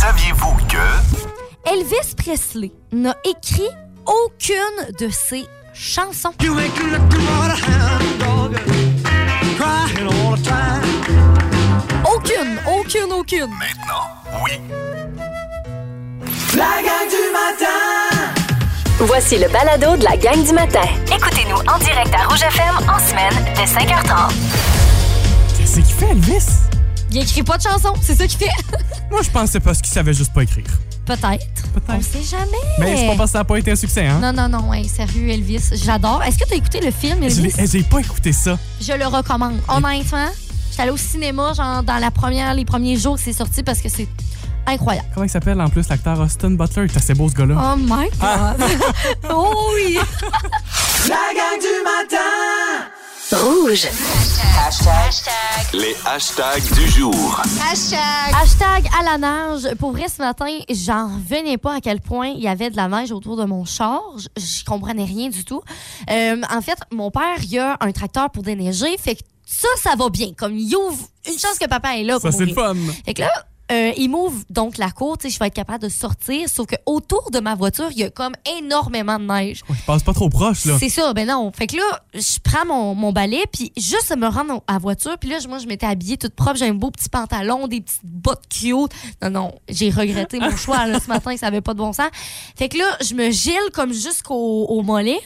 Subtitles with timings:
[0.00, 1.70] Saviez-vous que...
[1.70, 3.68] Elvis Presley n'a écrit
[4.06, 6.32] aucune de ses chansons.
[12.06, 13.50] Aucune, aucune, aucune.
[13.50, 14.06] Maintenant,
[14.42, 14.52] oui.
[16.56, 18.32] La gang du matin!
[19.00, 20.80] Voici le balado de la gang du matin.
[21.14, 24.32] Écoutez-nous en direct à Rouge FM en semaine dès 5h30.
[25.58, 26.70] Qu'est-ce qu'il fait, Elvis?
[27.12, 28.50] Il écrit pas de chansons, c'est ça qu'il fait.
[29.10, 30.64] Moi, je pense que c'est parce qu'il savait juste pas écrire.
[31.04, 31.64] Peut-être.
[31.88, 32.46] On sait jamais.
[32.78, 34.20] Mais c'est pas parce que ça n'a pas été un succès, hein?
[34.22, 35.70] Non, non, non, ouais, sérieux, Elvis.
[35.72, 36.22] J'adore.
[36.22, 37.52] Est-ce que tu as écouté le film, Je Elvis?
[37.56, 38.56] l'ai- J'ai pas écouté ça.
[38.80, 39.58] Je le recommande.
[39.66, 40.28] Honnêtement,
[40.70, 43.80] j'étais allée au cinéma genre dans la première, les premiers jours que c'est sorti parce
[43.80, 44.06] que c'est
[44.66, 45.08] incroyable.
[45.12, 46.84] Comment il s'appelle en plus l'acteur Austin Butler?
[46.84, 47.56] Il est assez beau ce gars-là.
[47.74, 48.54] Oh my Ah.
[48.56, 48.68] God.
[49.34, 49.98] oh oui.
[51.08, 52.86] La gang du matin!
[53.32, 53.86] Rouge.
[55.72, 57.40] Les hashtags du jour.
[57.70, 59.74] Hashtag à la nage.
[59.78, 62.88] Pour vrai, ce matin, j'en revenais pas à quel point il y avait de la
[62.88, 64.02] neige autour de mon char.
[64.36, 65.62] Je, comprenais rien du tout.
[66.10, 68.96] Euh, en fait, mon père, il a un tracteur pour déneiger.
[68.98, 70.32] Fait que ça, ça va bien.
[70.36, 72.18] Comme il ouvre, une chance que papa est là.
[72.18, 72.74] Ça, pour c'est fun.
[73.04, 73.32] Fait que là,
[73.70, 76.66] euh, il m'ouvre donc la cour, tu sais, je vais être capable de sortir, sauf
[76.66, 79.62] que autour de ma voiture, il y a comme énormément de neige.
[79.68, 80.76] Je passe pas trop proche, là.
[80.78, 81.52] C'est ça, ben non.
[81.52, 85.16] Fait que là, je prends mon, mon balai, puis juste me rendre à la voiture,
[85.18, 88.04] puis là, moi, je m'étais habillée toute propre, j'ai un beau petit pantalon, des petites
[88.04, 88.92] bottes cute.
[89.22, 92.10] Non, non, j'ai regretté mon choix là, ce matin, ça avait pas de bon sens.
[92.56, 95.20] Fait que là, je me gile comme jusqu'au au mollet.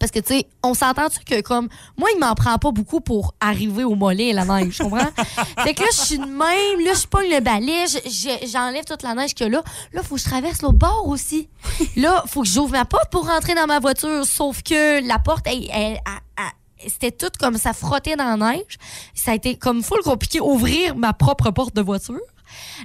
[0.00, 3.34] Parce que, tu sais, on s'entend-tu que, comme, moi, il m'en prend pas beaucoup pour
[3.40, 5.06] arriver au mollet, la neige, tu comprends?
[5.62, 8.84] fait que là, je suis de même, là, je pogne le balai, je- je- j'enlève
[8.84, 9.62] toute la neige a là.
[9.92, 11.48] Là, faut que je traverse l'autre bord aussi.
[11.96, 15.46] Là, faut que j'ouvre ma porte pour rentrer dans ma voiture, sauf que la porte,
[15.46, 16.00] elle, elle- elle-
[16.38, 18.78] elle- c'était tout comme ça frottait dans la neige.
[19.14, 22.18] Ça a été comme full compliqué ouvrir ma propre porte de voiture.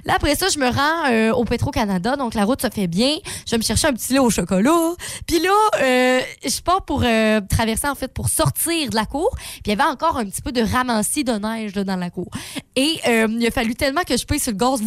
[0.04, 3.16] Là, après ça, je me rends euh, au Petro-Canada, donc la route se fait bien.
[3.46, 4.94] Je vais me chercher un petit lait au chocolat.
[5.26, 5.50] Puis là,
[5.80, 9.30] euh, je pars pour euh, traverser, en fait, pour sortir de la cour.
[9.36, 12.10] Puis il y avait encore un petit peu de ramassis de neige là, dans la
[12.10, 12.30] cour.
[12.74, 14.80] Et il a fallu tellement que je paye sur le gaz.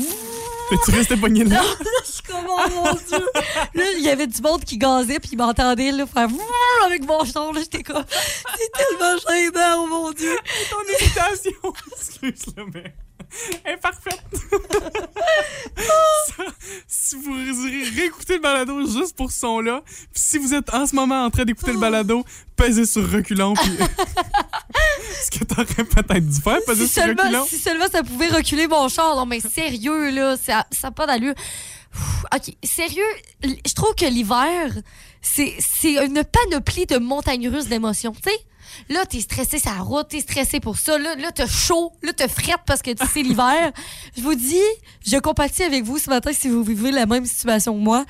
[0.69, 1.61] Tu pogné là?
[1.61, 1.63] Là,
[2.05, 3.25] je suis comme, oh mon Dieu.
[3.73, 6.27] Là, il y avait du monde qui gazait, puis il m'entendait là, faire
[6.85, 7.51] avec mon char.
[7.53, 10.37] Là, j'étais comme, c'est tellement gênant, oh mon Dieu.
[10.69, 12.93] Ton imitation, excuse-le, mais
[13.63, 14.21] elle est parfaite.
[16.27, 16.43] Ça,
[16.87, 19.81] si vous ré- réécoutez le balado juste pour ce son-là,
[20.13, 22.23] si vous êtes en ce moment en train d'écouter le balado,
[22.55, 23.71] pesez sur reculons, puis...
[25.21, 27.45] Ce que t'aurais peut-être dû faire, peser Si sur seulement, reculons.
[27.47, 29.15] si seulement ça pouvait reculer mon char.
[29.15, 31.33] Non, mais sérieux, là, ça n'a pas d'allure.
[32.33, 33.03] OK, sérieux,
[33.43, 34.71] je trouve que l'hiver,
[35.21, 38.13] c'est c'est une panoplie de montagnes russes d'émotions.
[38.13, 38.37] Tu sais,
[38.89, 40.97] là, t'es stressé sur la route, t'es stressé pour ça.
[40.97, 43.71] Là, là t'as chaud, là, t'as frette parce que c'est l'hiver.
[44.17, 44.57] Je vous dis,
[45.05, 48.05] je compatis avec vous ce matin si vous vivez la même situation que moi.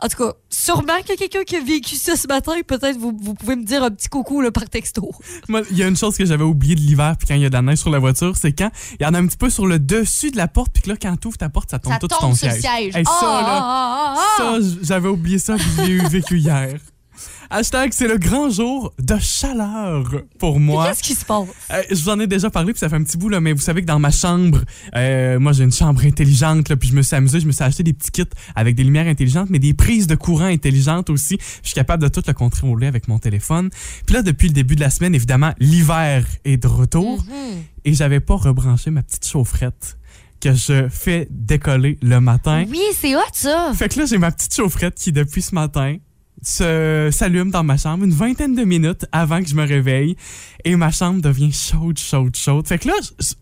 [0.00, 2.52] En tout cas, sûrement qu'il y a quelqu'un qui a vécu ça ce matin.
[2.66, 5.12] Peut-être vous, vous pouvez me dire un petit coucou là, par texto.
[5.48, 7.46] Moi, il y a une chose que j'avais oublié de l'hiver, puis quand il y
[7.46, 9.36] a de la neige sur la voiture, c'est quand il y en a un petit
[9.36, 11.70] peu sur le dessus de la porte, puis que là, quand tu ouvres ta porte,
[11.70, 12.60] ça tombe Ça tout tombe sur ton siège.
[12.60, 12.96] siège.
[12.96, 16.38] Hey, ça, Ah, là, ah, ah, ça, j'avais oublié ça, puis je l'ai eu vécu
[16.38, 16.78] hier.
[17.50, 20.04] Hashtag, c'est le grand jour de chaleur
[20.38, 20.88] pour moi.
[20.88, 21.48] Qu'est-ce qui se passe?
[21.70, 23.52] Euh, je vous en ai déjà parlé, puis ça fait un petit bout, là, mais
[23.52, 24.60] vous savez que dans ma chambre,
[24.94, 27.62] euh, moi j'ai une chambre intelligente, là, puis je me suis amusé, je me suis
[27.64, 28.24] acheté des petits kits
[28.54, 31.38] avec des lumières intelligentes, mais des prises de courant intelligentes aussi.
[31.62, 33.70] Je suis capable de tout le contrôler avec mon téléphone.
[34.06, 37.62] Puis là, depuis le début de la semaine, évidemment, l'hiver est de retour, Mhm.
[37.84, 39.98] et j'avais pas rebranché ma petite chaufferette
[40.40, 42.64] que je fais décoller le matin.
[42.68, 43.72] Oui, c'est hot, ça.
[43.74, 45.96] Fait que là, j'ai ma petite chaufferette qui, depuis ce matin,
[46.42, 50.16] s'allume dans ma chambre une vingtaine de minutes avant que je me réveille
[50.64, 52.66] et ma chambre devient chaude, chaude, chaude.
[52.66, 52.94] Fait que là,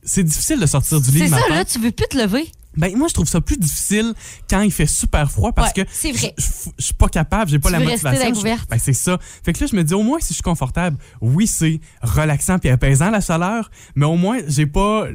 [0.04, 1.54] c'est difficile de sortir du lit C'est ça, matin.
[1.54, 2.50] là, tu veux plus te lever.
[2.76, 4.14] Ben, moi, je trouve ça plus difficile
[4.48, 6.32] quand il fait super froid parce Ouais, que c'est vrai.
[6.38, 8.34] je suis pas capable, j'ai pas Tu la veux rester motivation.
[8.34, 8.70] couverte.
[8.70, 9.18] Ben, c'est ça.
[9.44, 12.60] Fait que là, je me dis, au moins, si je suis confortable, oui, c'est relaxant
[12.60, 15.06] puis apaisant la chaleur, mais au moins, j'ai pas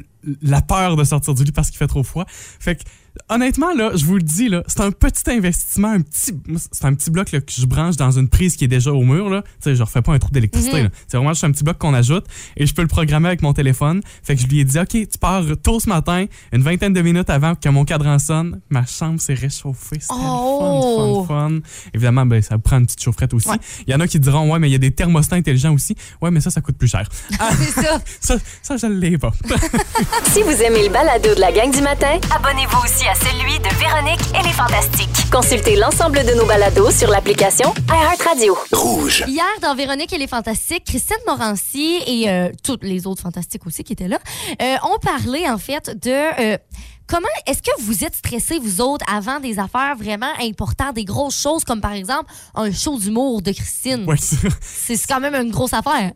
[0.42, 2.26] la peur de sortir du lit parce qu'il fait trop froid.
[2.28, 2.82] Fait que,
[3.28, 6.32] honnêtement, là, je vous le dis, là, c'est un petit investissement, un petit,
[6.72, 9.02] c'est un petit bloc là, que je branche dans une prise qui est déjà au
[9.02, 9.42] mur, là.
[9.42, 10.90] Tu sais, je refais pas un trou d'électricité, Mhm.
[11.08, 12.26] C'est vraiment juste un petit bloc qu'on ajoute
[12.56, 14.00] et je peux le programmer avec mon téléphone.
[14.22, 17.00] Fait que je lui ai dit, OK, tu pars tôt ce matin, une vingtaine de
[17.02, 18.60] minutes avant que mon cadran sonne.
[18.70, 19.98] Ma chambre s'est réchauffée.
[20.00, 21.24] C'était Oh!
[21.28, 21.58] fun, fun, fun.
[21.94, 23.48] Évidemment, ben, ça prend une petite chaufferette aussi.
[23.48, 23.56] Ouais.
[23.86, 25.96] Il y en a qui diront, ouais, mais il y a des thermostats intelligents aussi.
[26.20, 27.08] Ouais, mais ça, ça coûte plus cher.
[27.38, 27.98] Ah, C'est ça.
[28.20, 29.32] ça, ça, je l'ai pas.
[30.32, 33.68] Si vous aimez le balado de la gang du matin, abonnez-vous aussi à celui de
[33.78, 35.30] Véronique et les Fantastiques.
[35.30, 38.56] Consultez l'ensemble de nos balados sur l'application iHeartRadio.
[38.72, 39.22] Rouge.
[39.28, 43.84] Hier, dans Véronique et les Fantastiques, Christine Morancy et euh, toutes les autres Fantastiques aussi
[43.84, 44.18] qui étaient là,
[44.60, 46.58] euh, ont parlé en fait de euh,
[47.06, 51.40] comment est-ce que vous êtes stressés, vous autres, avant des affaires vraiment importantes, des grosses
[51.40, 54.04] choses comme par exemple un show d'humour de Christine.
[54.06, 54.16] Ouais,
[54.60, 56.10] c'est quand même une grosse affaire.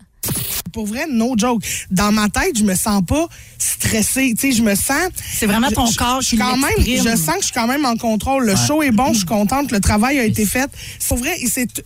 [0.72, 1.62] Pour vrai, no joke.
[1.90, 3.26] Dans ma tête, je me sens pas
[3.58, 4.34] stressée.
[4.38, 5.08] Tu sais, je me sens.
[5.32, 6.70] C'est vraiment ton je- corps je qui suis quand même.
[6.78, 8.44] Je sens que je suis quand même en contrôle.
[8.46, 10.70] Le show est bon, je suis contente, le travail a été fait.
[11.00, 11.34] C'est vrai,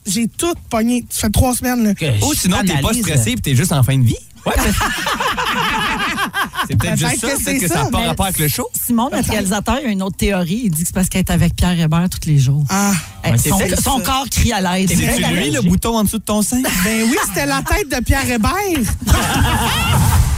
[0.06, 1.04] j'ai tout pogné.
[1.08, 1.82] Ça fait trois semaines.
[1.84, 2.10] Là.
[2.26, 3.02] Ou sinon, t'es pas Analyse.
[3.02, 4.16] stressé et t'es juste en fin de vie.
[4.44, 4.52] Ouais,
[6.68, 7.28] c'est peut-être juste ça.
[7.42, 8.68] c'est que ça ça, n'a pas rapport avec le show.
[8.74, 10.62] Simon, notre réalisateur, il a une autre théorie.
[10.64, 12.64] Il dit que c'est parce qu'elle est avec Pierre Hébert tous les jours.
[12.70, 12.92] Ah,
[13.24, 14.88] Eh, son, c'est corps crie à l'aide.
[14.88, 16.60] C'est-tu lui, le bouton en dessous de ton sein?
[16.84, 18.92] ben oui, c'était la tête de Pierre Hébert.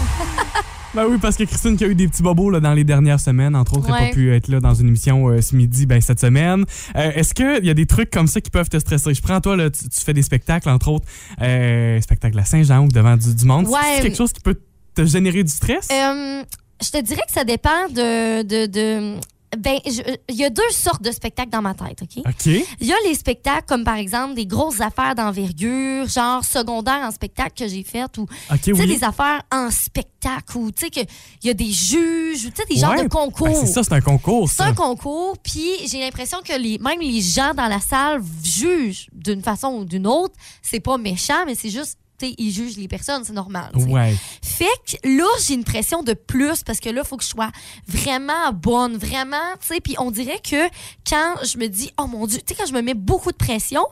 [0.95, 3.21] Ben oui, parce que Christine qui a eu des petits bobos là, dans les dernières
[3.21, 4.09] semaines, entre autres, elle n'a Ouais.
[4.09, 6.65] pas pu être là dans une émission euh, ce midi, ben, cette semaine.
[6.97, 9.13] Euh, Est-ce qu'il y a des trucs comme ça qui peuvent te stresser?
[9.13, 11.05] Je prends toi, là, tu, tu fais des spectacles, entre autres,
[11.43, 13.67] euh, spectacles à Saint-Jean ou devant du, du monde.
[13.69, 13.79] Ouais.
[13.97, 14.59] C'est quelque chose qui peut
[14.97, 15.89] te générer du stress?
[15.93, 16.43] Euh,
[16.83, 18.43] je te dirais que ça dépend de.
[18.43, 19.17] de, de-
[19.57, 22.23] ben, il y a deux sortes de spectacles dans ma tête, OK?
[22.27, 22.47] OK.
[22.47, 27.11] Il y a les spectacles comme par exemple des grosses affaires d'envergure, genre secondaire en
[27.11, 28.87] spectacle que j'ai fait ou tu sais oui.
[28.87, 31.01] des affaires en spectacle ou tu sais que
[31.43, 33.47] il y a des juges ou tu sais des genres de concours.
[33.47, 37.01] ben, c'est ça, c'est un concours, C'est un concours, puis j'ai l'impression que les, même
[37.01, 40.35] les gens dans la salle jugent d'une façon ou d'une autre.
[40.61, 43.71] C'est pas méchant, mais c'est juste, tu sais, ils jugent les personnes, c'est normal.
[43.89, 44.15] Ouais.
[44.43, 47.29] Fait que là, j'ai une pression de plus parce que là, il faut que je
[47.29, 47.51] sois
[47.87, 49.81] vraiment bonne, vraiment, tu sais.
[49.81, 50.69] Puis on dirait que
[51.09, 53.37] quand je me dis, oh mon Dieu, tu sais, quand je me mets beaucoup de
[53.37, 53.85] pression,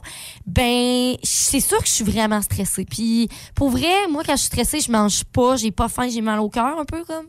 [0.46, 2.84] ben, c'est sûr que je suis vraiment stressée.
[2.84, 6.20] Puis pour vrai, moi, quand je suis stressée, je mange pas, j'ai pas faim, j'ai
[6.20, 7.26] mal au cœur un peu comme.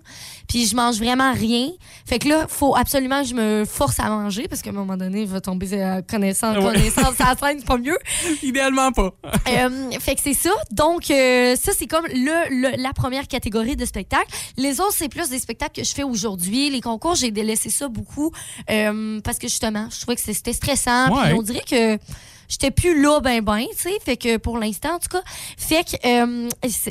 [0.48, 1.70] Puis je mange vraiment rien.
[2.06, 4.98] Fait que là, faut absolument que je me force à manger parce qu'à un moment
[4.98, 6.74] donné, il va tomber à connaissance, Ouais.
[6.74, 7.98] connaissance, ça scène, c'est pas mieux.
[8.44, 9.12] Idéalement pas.
[9.50, 10.52] Euh, fait que c'est ça.
[10.72, 14.32] Donc, euh, ça, c'est comme le, le- la première catégorie de spectacles.
[14.58, 16.70] Les autres, c'est plus des spectacles que je fais aujourd'hui.
[16.70, 18.32] Les concours, j'ai délaissé ça beaucoup
[18.70, 21.06] euh, parce que justement, je trouvais que c'était stressant.
[21.08, 21.34] Puis Ouais.
[21.34, 21.98] on dirait que
[22.48, 23.98] j'étais plus là ben ben, tu sais.
[24.04, 25.24] Fait que pour l'instant, en tout cas.
[25.58, 26.50] Fait que euh,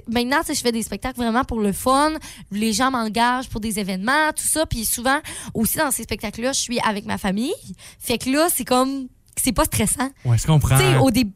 [0.08, 2.12] maintenant, tu sais, je fais des spectacles vraiment pour le fun.
[2.50, 4.66] Les gens m'engagent pour des événements, tout ça.
[4.66, 5.20] Puis souvent,
[5.54, 7.54] aussi dans ces spectacles-là, je suis avec ma famille.
[7.98, 9.08] Fait que là, c'est comme...
[9.36, 10.10] C'est pas stressant.
[10.24, 10.78] Ouais, je comprends.
[10.78, 11.32] Tu sais, au début,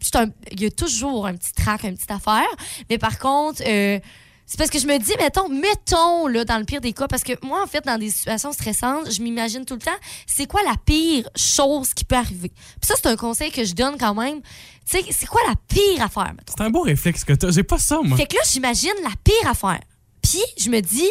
[0.52, 2.46] il y a toujours un petit trac, une petite affaire.
[2.88, 3.98] Mais par contre, euh,
[4.46, 7.22] c'est parce que je me dis, mettons, mettons, là, dans le pire des cas, parce
[7.22, 9.90] que moi, en fait, dans des situations stressantes, je m'imagine tout le temps,
[10.26, 12.48] c'est quoi la pire chose qui peut arriver?
[12.48, 14.40] Puis ça, c'est un conseil que je donne quand même.
[14.88, 16.54] Tu sais, c'est quoi la pire affaire, mettons?
[16.56, 17.50] C'est un beau réflexe que t'as.
[17.50, 18.16] J'ai pas ça, moi.
[18.16, 19.80] Fait que là, j'imagine la pire affaire.
[20.22, 21.10] Puis, je me dis,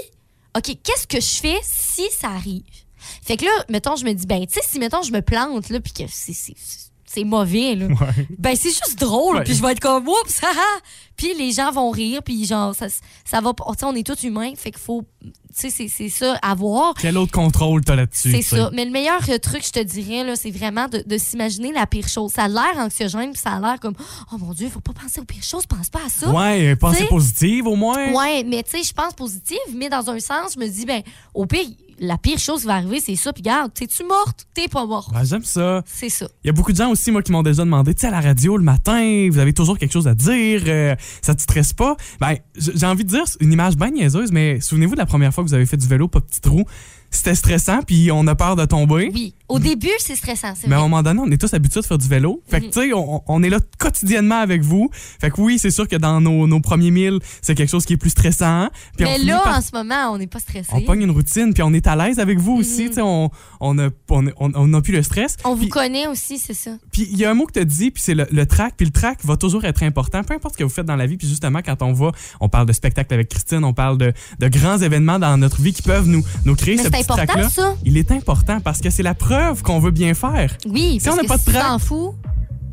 [0.56, 2.64] OK, qu'est-ce que je fais si ça arrive?
[3.24, 5.70] Fait que là, mettons, je me dis, ben, tu sais, si, mettons, je me plante,
[5.70, 6.54] là, puis que c'est-
[7.10, 7.86] c'est mauvais, là.
[7.88, 8.28] Ouais.
[8.38, 10.82] Ben, c'est juste drôle, puis je vais être comme, oups, haha!
[11.16, 12.88] Puis les gens vont rire, puis genre, ça,
[13.26, 13.52] ça va.
[13.54, 15.04] Tu sais, on est tous humains, fait qu'il faut.
[15.60, 16.94] Tu sais, c'est- ça à voir.
[17.02, 18.30] Quel autre contrôle t'as là-dessus?
[18.32, 18.70] C'est ça.
[18.74, 22.08] Mais le meilleur truc, je te dirais, là, c'est vraiment de, de s'imaginer la pire
[22.08, 22.34] chose.
[22.34, 23.96] Ça a l'air anxiogène, puis ça a l'air comme,
[24.32, 26.30] oh mon Dieu, faut pas penser aux pires choses, pense pas à ça.
[26.30, 28.12] Ouais, T'sais- positive au moins.
[28.14, 31.02] Ouais, mais tu sais, je pense positive, mais dans un sens, je me dis, ben,
[31.34, 31.66] au pire,
[32.00, 34.48] la pire chose qui va arriver, c'est ça, puis regarde, t'es-tu morte?
[34.54, 35.12] T'es pas morte.
[35.16, 35.84] Ouais, J'aime ça.
[35.86, 36.28] C'est ça.
[36.44, 38.12] Il y a beaucoup de gens aussi, moi, qui m'ont déjà demandé, tu sais, à
[38.12, 41.74] la radio le matin, vous avez toujours quelque chose à dire, euh, ça te stresse
[41.74, 41.96] pas?
[42.20, 45.34] Ben, j'ai envie de dire, c'est une image bien niaiseuse, mais souvenez-vous de la première
[45.34, 46.64] fois que vous avez fait du vélo, pas petit trou.
[47.10, 49.10] C'était stressant, puis on a peur de tomber.
[49.14, 49.34] Oui.
[49.48, 51.86] Au début, c'est stressant, c'est Mais à un moment donné, on est tous habitués de
[51.86, 52.42] faire du vélo.
[52.50, 52.72] Fait que, Mhm.
[52.72, 54.90] tu sais, on, on est là quotidiennement avec vous.
[55.22, 57.94] Fait que oui, c'est sûr que dans nos, nos premiers milles, c'est quelque chose qui
[57.94, 58.68] est plus stressant.
[58.98, 60.68] Puis Mais là, par- en ce moment, on n'est pas stressé.
[60.74, 62.84] on pogne une routine, puis on est à l'aise avec vous aussi.
[62.84, 62.88] Mhm.
[62.90, 63.32] Tu sais, on
[63.62, 65.38] on a, on, on, on a plus le stress.
[65.46, 66.72] On vous connaît aussi, c'est ça.
[66.92, 68.74] puis il y a un mot que tu as dit, puis c'est le, le track.
[68.76, 71.08] Puis le track va toujours être important, peu importe ce que vous faites dans la
[71.08, 71.16] vie.
[71.18, 74.48] Puis justement, quand on va, on parle de spectacle avec Christine, on parle de, de
[74.50, 77.76] grands événements dans notre vie qui peuvent nous, nous créer Mais ce c'est important, ça.
[77.86, 80.56] Il est important parce que c'est la preuve qu'on veut bien faire.
[80.68, 82.16] Oui, Si parce on n'a pas de si tu trac- t'en fous,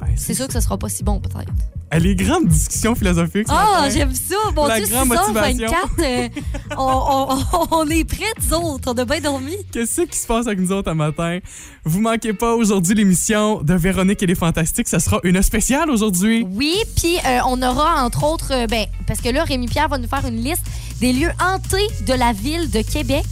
[0.01, 1.53] Ben, c'est sûr que ce sera pas si bon, peut-être.
[1.97, 3.47] Les grandes discussions philosophiques.
[3.49, 3.95] Ah, matin.
[3.95, 4.35] j'aime ça.
[4.57, 5.69] Mon La Dieu, 6 grande h motivation.
[5.69, 6.29] 24, euh,
[6.77, 8.93] on, on- on est prêts, nous autres.
[8.93, 9.53] On a bien dormi.
[9.71, 11.39] Qu'est-ce qui se passe avec nous autres un matin?
[11.85, 14.89] Vous manquez pas aujourd'hui l'émission de Véronique et les Fantastiques.
[14.89, 16.45] Ça sera une spéciale aujourd'hui.
[16.51, 19.99] Oui, puis euh, on aura entre autres, euh, ben, parce que là, Rémi Pierre va
[19.99, 20.65] nous faire une liste
[21.01, 23.25] des lieux hantés de la ville de Québec.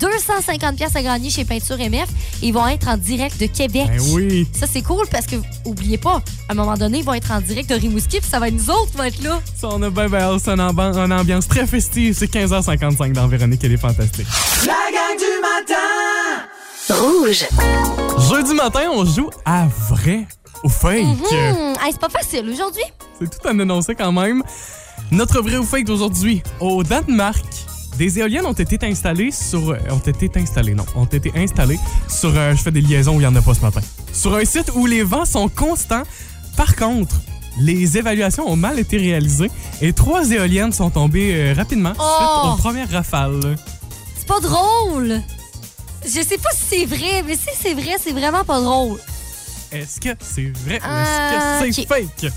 [0.00, 2.08] 250 pièces à gagner chez Peinture MF.
[2.42, 3.86] Ils vont être en direct de Québec.
[3.88, 4.48] Ben oui.
[4.58, 6.16] Ça, c'est cool parce que, oubliez pas,
[6.48, 8.54] à un moment donné, ils vont être en direct de Rimouski, puis ça va être
[8.54, 9.40] nous autres qui vont être là.
[9.54, 12.14] Ça, on a bien, ben, une, ambi- une ambiance très festive.
[12.18, 14.26] C'est 15h55 dans Véronique, elle est fantastique.
[14.66, 17.44] La gang du matin Rouge.
[18.30, 20.26] Jeudi matin, on joue à vrai
[20.64, 21.04] ou fake?
[21.04, 22.82] Hmm, hey, c'est pas facile aujourd'hui.
[23.20, 24.42] C'est tout un énoncé quand même.
[25.12, 26.42] Notre vrai ou fake d'aujourd'hui.
[26.58, 27.44] Au Danemark,
[27.96, 29.70] des éoliennes ont été installées sur.
[29.70, 30.86] euh, Ont été installées, non.
[30.94, 31.78] Ont été installées
[32.08, 32.32] sur.
[32.36, 33.80] euh, je fais des liaisons où il n'y en a pas ce matin.
[34.12, 36.02] Sur un site où les vents sont constants.
[36.56, 37.14] Par contre,
[37.58, 39.50] les évaluations ont mal été réalisées
[39.82, 42.02] et trois éoliennes sont tombées euh, rapidement Oh!
[42.02, 43.56] suite aux premières rafales.
[44.16, 45.20] C'est pas drôle.
[46.04, 48.98] Je sais pas si c'est vrai, mais si c'est vrai, c'est vraiment pas drôle.
[49.72, 51.88] Est-ce que c'est vrai Ah, ou est-ce que c'est ok.
[52.22, 52.32] fake?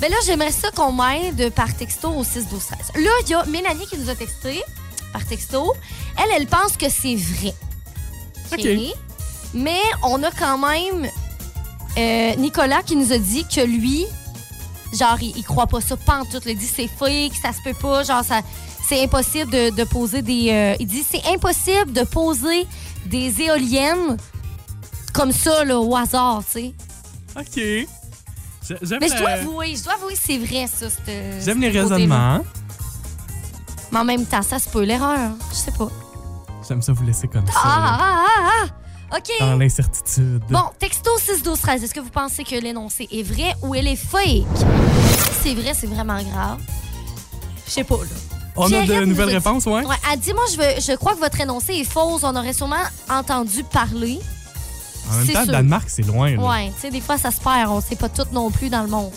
[0.00, 2.60] Ben là, j'aimerais ça qu'on m'aide par texto au 6 12
[2.94, 3.02] 13.
[3.02, 4.62] Là, il y a Mélanie qui nous a texté
[5.12, 5.74] par texto.
[6.16, 7.54] Elle, elle pense que c'est vrai.
[8.52, 8.66] OK.
[9.54, 11.08] Mais on a quand même
[11.96, 14.06] euh, Nicolas qui nous a dit que lui,
[14.98, 16.42] genre, il, il croit pas ça pantoute.
[16.46, 18.40] Il dit c'est fake, ça se peut pas, genre, ça,
[18.86, 20.50] c'est impossible de, de poser des.
[20.50, 22.66] euh, il dit c'est impossible de poser
[23.06, 24.16] des éoliennes
[25.14, 26.74] comme ça, là, au hasard, tu sais.
[27.38, 27.88] OK.
[29.00, 30.86] Mais je dois avouer, je dois avouer, c'est vrai, ça.
[31.42, 32.44] J'aime les raisonnements.
[33.92, 35.18] Mais en même temps, ça se peut l'erreur.
[35.18, 35.36] hein.
[35.50, 35.88] Je sais pas.
[36.66, 37.52] J'aime ça vous laisser comme ça.
[37.62, 39.16] Ah, là, ah, ah, ah!
[39.16, 39.30] OK.
[39.40, 40.42] Dans l'incertitude.
[40.50, 43.86] Bon, texto 6 12 13 Est-ce que vous pensez que l'énoncé est vrai ou elle
[43.86, 44.20] est fake?
[44.24, 46.58] Si c'est vrai, c'est vraiment grave.
[47.66, 48.10] Je sais pas, là.
[48.56, 49.84] On a de nouvelles réponses, ouais?
[49.86, 52.22] Ouais, elle dit, moi, je, veux, je crois que votre énoncé est fausse.
[52.24, 52.76] On aurait sûrement
[53.08, 54.18] entendu parler.
[55.10, 55.52] En même temps, sûr.
[55.52, 56.36] Danemark, c'est loin.
[56.36, 56.42] Là.
[56.42, 57.70] Ouais, tu sais, des fois, ça se perd.
[57.70, 59.12] On sait pas tout non plus dans le monde.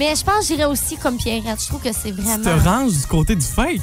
[0.00, 1.60] Mais je pense que j'irais aussi comme Pierrette.
[1.60, 2.42] Je trouve que c'est Tu vraiment...
[2.42, 3.82] te ranges du côté du fake.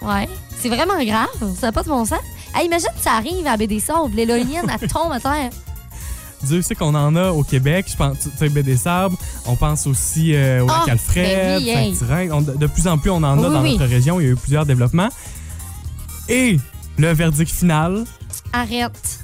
[0.00, 0.26] Ouais.
[0.58, 1.28] C'est vraiment grave.
[1.60, 2.18] Ça n'a pas de bon sens.
[2.54, 5.50] Hey, imagine que ça arrive à BD Sables, les l'éolienne, elle tombe à terre.
[6.44, 7.84] Dieu sait qu'on en a au Québec.
[7.90, 9.16] Je pense, tu sais, Sables.
[9.44, 11.94] On pense aussi euh, au Ah, lac Alfred, ben oui, hey.
[11.94, 12.32] Saint-Tyrène.
[12.32, 13.72] On- de de plus en plus, on en a Oui, dans oui.
[13.76, 14.18] notre région.
[14.18, 15.10] Il y a eu plusieurs développements.
[16.30, 16.56] Et
[16.96, 18.04] le verdict final,
[18.54, 19.18] Arrête.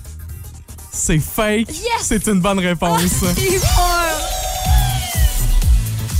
[0.93, 1.69] c'est fake.
[1.71, 1.83] Yes!
[2.02, 3.25] C'est une bonne réponse.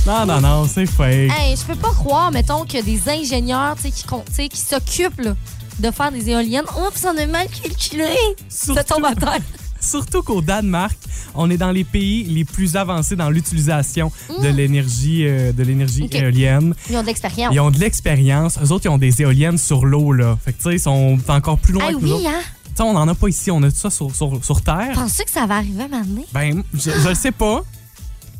[0.07, 1.29] Non, non, non, c'est fake.
[1.37, 5.35] Hey, je peux pas croire, mettons, que des ingénieurs, tu sais, qui, qui s'occupent, là,
[5.79, 6.63] de faire des éoliennes.
[6.77, 8.05] On a mal calculé.
[8.47, 9.39] Ça Surtout- tombe à terre.
[9.81, 10.97] Surtout qu'au Danemark,
[11.35, 14.09] on est dans les pays les plus avancés dans l'utilisation
[14.41, 16.73] de l'énergie euh, de l'énergie éolienne.
[16.89, 17.53] Ils ont de l'expérience.
[17.53, 18.57] Ils ont de l'expérience.
[18.63, 20.37] Eux autres, ils ont des éoliennes sur l'eau, là.
[20.43, 22.27] Fait que, tu sais, ils sont encore plus loin Ah que nous oui, autres.
[22.29, 22.39] hein?
[22.67, 23.51] Tu sais, on n'en a pas ici.
[23.51, 24.93] On a tout ça sur, sur, sur Terre.
[24.93, 26.25] Penses-tu que ça va arriver à m'amener?
[26.33, 27.61] Ben, je, je le sais pas.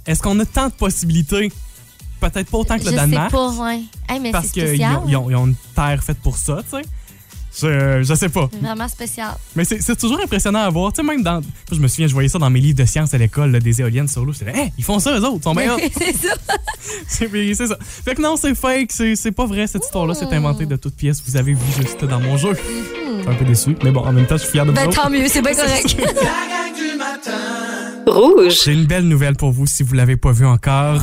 [0.08, 1.52] Est-ce qu'on a tant de possibilités?
[2.20, 3.30] Peut-être pas autant que Je le Danemark.
[3.30, 3.82] sais pas, ouais.
[4.10, 6.78] Hey, mais Parce qu'ils ont, ils ont- ils ont une terre faite pour ça, tu
[6.78, 6.84] sais.
[7.60, 8.50] Je, je sais pas.
[8.54, 9.32] C'est vraiment spécial.
[9.56, 10.94] Mais c'est toujours impressionnant à voir.
[10.94, 11.42] Tu sais, même dans.
[11.72, 14.08] Je me souviens, je voyais ça dans mes livres de sciences à l'école, des éoliennes
[14.08, 14.32] sur l'eau.
[14.32, 15.38] J'étais là, Hey, ils font ça, eux autres.
[15.38, 16.36] Ils sont bien c'est ça.
[17.08, 17.78] C'est ça.
[18.06, 18.92] Fait que non, c'est fake.
[18.92, 20.14] C'est pas vrai, cette histoire-là.
[20.14, 21.24] C'est inventé de toutes pièces.
[21.26, 22.54] Vous avez vu juste dans mon jeu.
[22.54, 23.76] Je suis un peu déçu.
[23.84, 25.02] Mais bon, en même temps, je suis fier de vous Ben, autres.
[25.02, 25.98] tant mieux, c'est bien correct.
[26.00, 27.32] La gang du matin
[28.08, 28.62] Rouge.
[28.64, 31.02] J'ai une belle nouvelle pour vous si vous l'avez pas vu encore.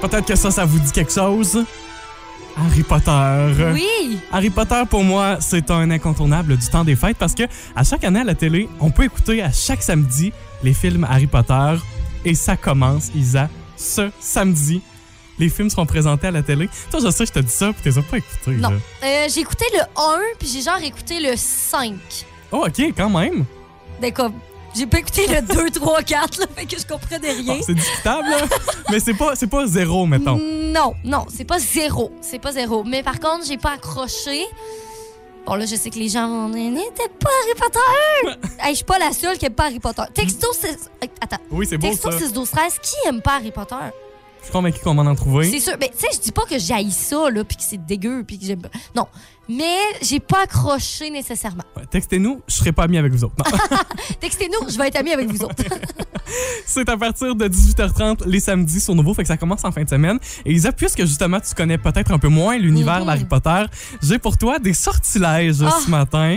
[0.00, 1.64] Peut-être que ça, ça vous dit quelque chose.
[2.56, 3.72] Harry Potter.
[3.72, 4.18] oui.
[4.30, 7.42] Harry Potter, pour moi, c'est un incontournable du temps des fêtes parce que
[7.74, 11.26] à chaque année à la télé, on peut écouter à chaque samedi les films Harry
[11.26, 11.74] Potter
[12.24, 14.80] et ça commence, Isa, ce samedi.
[15.38, 16.68] Les films seront présentés à la télé.
[16.90, 18.52] Toi, je sais, je te dis ça, puis t'es pas écouté.
[18.52, 18.70] Non.
[18.70, 19.84] Euh, j'ai écouté le 1,
[20.38, 21.92] puis j'ai genre écouté le 5.
[22.52, 23.44] Oh, OK, quand même.
[24.00, 24.30] D'accord.
[24.74, 27.56] J'ai pas écouté le 2, 3, 4, là, fait que je comprenais rien.
[27.56, 28.38] Bon, c'est discutable, là.
[28.90, 30.36] mais c'est pas, c'est pas zéro, mettons.
[30.36, 32.10] Non, non, c'est pas zéro.
[32.20, 32.82] C'est pas zéro.
[32.82, 34.44] Mais par contre, j'ai pas accroché.
[35.46, 38.48] Bon, là, je sais que les gens vont dire, n'était pas Harry Potter!
[38.62, 40.02] hey, je suis pas la seule qui aime pas Harry Potter.
[40.12, 40.90] Texto 6...
[41.20, 41.36] Attends.
[41.50, 42.18] Oui, c'est beau, Texto ça.
[42.18, 43.74] 6 12 13, qui aime pas Harry Potter?
[44.44, 45.50] Je suis convaincu qu'on va en trouver.
[45.50, 45.72] C'est sûr.
[45.80, 48.38] Mais tu sais, je dis pas que j'haïs ça, là, puis que c'est dégueu, puis
[48.38, 48.60] que j'aime.
[48.94, 49.06] Non.
[49.48, 51.62] Mais j'ai pas accroché nécessairement.
[51.76, 53.34] Ouais, Textez-nous, je serai pas ami avec vous autres.
[54.20, 55.62] Textez-nous, je vais être amie avec vous autres.
[56.66, 59.82] C'est à partir de 18h30 les samedis sur Nouveau, fait que ça commence en fin
[59.84, 60.18] de semaine.
[60.44, 63.06] Et Isa, puisque justement tu connais peut-être un peu moins l'univers Mhm.
[63.06, 63.64] d'Harry Potter,
[64.02, 65.78] j'ai pour toi des sortilèges Ah.
[65.84, 66.36] ce matin.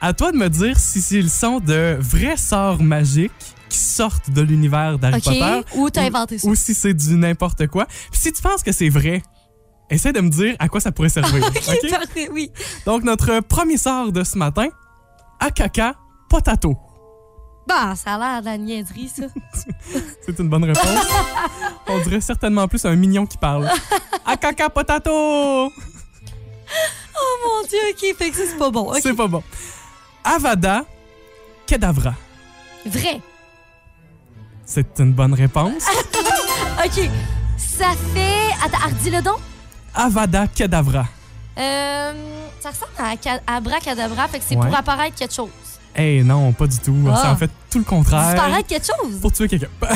[0.00, 3.32] À toi de me dire si ils sont de vrais sorts magiques
[3.70, 5.20] qui sortent de l'univers d'Harry?
[5.22, 6.46] Potter Ou t'as inventé ça?
[6.48, 7.86] ou si c'est du n'importe quoi.
[7.86, 9.22] Puis si tu penses que c'est vrai,
[9.88, 11.42] essaie de me dire à quoi ça pourrait servir.
[11.46, 11.90] OK, OK?
[11.90, 12.50] parfait, oui.
[12.84, 14.68] Donc notre premier sort de ce matin,
[15.40, 15.94] Akaka
[16.28, 16.76] Potato.
[17.66, 19.24] Bah, ça a l'air de la niaiserie, ça.
[20.26, 20.84] C'est une bonne réponse.
[21.86, 23.68] On dirait certainement plus un mignon qui parle.
[24.26, 25.10] Akaka potato!
[25.12, 25.70] Oh
[27.44, 28.90] mon Dieu, OK, fait que c'est pas bon.
[28.92, 28.98] OK.
[29.02, 29.42] C'est pas bon.
[30.24, 30.84] Avada
[31.66, 32.14] Kedavra.
[32.86, 33.20] Vrai.
[34.72, 35.82] C'est une bonne réponse.
[36.84, 37.10] OK.
[37.56, 38.50] Ça fait.
[38.64, 39.38] Attends, redis-le donc.
[39.92, 41.06] Avada Kedavra.
[41.58, 42.12] Euh,
[42.60, 44.64] ça ressemble à ca- abracadabra, fait que c'est Ouais.
[44.68, 45.48] pour apparaître quelque chose.
[45.96, 46.94] Eh non, pas du tout.
[47.10, 47.18] Ah.
[47.20, 48.30] C'est en fait tout le contraire.
[48.32, 49.20] Disparaître quelque chose?
[49.20, 49.66] Pour tuer quelqu'un.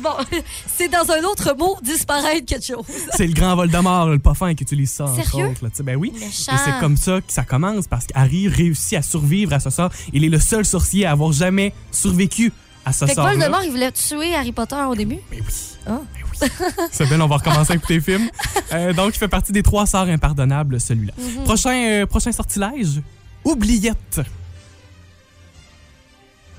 [0.00, 0.10] Bon,
[0.76, 2.84] c'est dans un autre mot, disparaître quelque chose.
[3.16, 5.04] C'est le grand Voldemort, le parfum qui utilise ça.
[5.04, 5.46] entre Sérieux?
[5.50, 5.82] autres, là, tu sais.
[5.84, 6.12] ben oui.
[6.18, 6.52] Méchant.
[6.52, 9.90] Et c'est comme ça que ça commence parce qu'Harry réussit à survivre à ce sort.
[10.12, 12.52] Il est le seul sorcier à avoir jamais survécu
[12.84, 13.28] à ce Fait que sort.
[13.28, 15.18] Voldemort, il voulait tuer Harry Potter au début.
[15.30, 15.54] Mais oui.
[15.86, 15.98] Ah.
[16.42, 16.48] Oui.
[16.92, 18.28] C'est bien, on va recommencer à écouter le film.
[18.72, 21.12] Euh, donc, il fait partie des trois sorts impardonnables, celui-là.
[21.16, 21.44] Mhm.
[21.44, 23.00] Prochain, euh, prochain sortilège,
[23.44, 24.20] oubliette.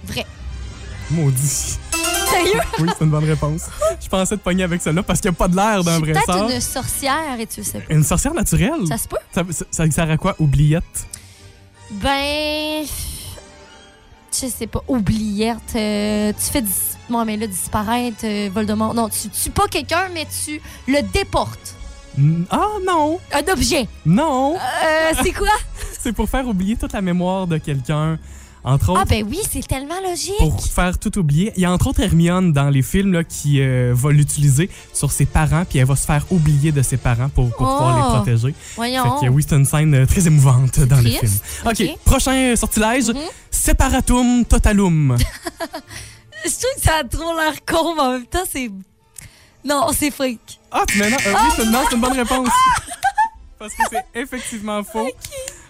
[0.06, 0.26] Vrai.
[1.12, 1.78] Maudit.
[2.30, 2.60] Sérieux?
[2.80, 3.64] Oui, c'est une bonne réponse.
[4.04, 6.14] Je pensais te pogner avec celle-là parce qu'il n'y a pas de l'air d'un vrai
[6.14, 6.50] Peut-être sort.
[6.50, 7.94] une sorcière et tu sais pas.
[7.94, 8.88] Une sorcière naturelle?
[8.88, 9.18] Ça se peut?
[9.34, 10.84] Ça, ça, ça sert à quoi, oubliette?
[11.92, 12.84] Ben.
[14.42, 14.82] Je sais pas.
[14.88, 15.58] Oubliette.
[15.76, 16.62] euh, tu fais.
[16.62, 16.72] dis-
[17.10, 18.94] Bon, mais là, disparaître euh, Voldemort.
[18.96, 21.76] Non, tu tues pas quelqu'un, mais tu le déportes.
[22.18, 23.20] Mm, Ah non!
[23.34, 23.88] Un objet.
[24.06, 24.56] Non!
[24.56, 25.48] Euh, c'est quoi?
[26.00, 28.18] C'est pour faire oublier toute la mémoire de quelqu'un.
[28.68, 30.36] Entre autres, Ah, ben oui, c'est tellement logique.
[30.40, 31.54] pour faire tout oublier.
[31.56, 35.12] Il y a entre autres Hermione dans les films là, qui euh, va l'utiliser sur
[35.12, 37.98] ses parents, puis elle va se faire oublier de ses parents pour, pour pouvoir Oh.
[37.98, 38.54] les protéger.
[38.60, 39.20] Fait Voyons.
[39.22, 41.20] que oui, c'est une scène euh, très émouvante dans le Triste.
[41.20, 41.34] film.
[41.66, 41.98] OK, Ok.
[42.06, 43.20] prochain sortilège, Mhm.
[43.52, 45.16] Separatum Totalum.
[46.44, 48.70] Je trouve que ça a trop l'air con, mais en même temps, c'est.
[49.64, 50.40] Non, c'est fake.
[50.72, 51.64] Ah, m'as- non, euh, oui, c'est
[51.96, 52.50] une, bonne réponse.
[53.58, 55.08] Parce que c'est effectivement faux.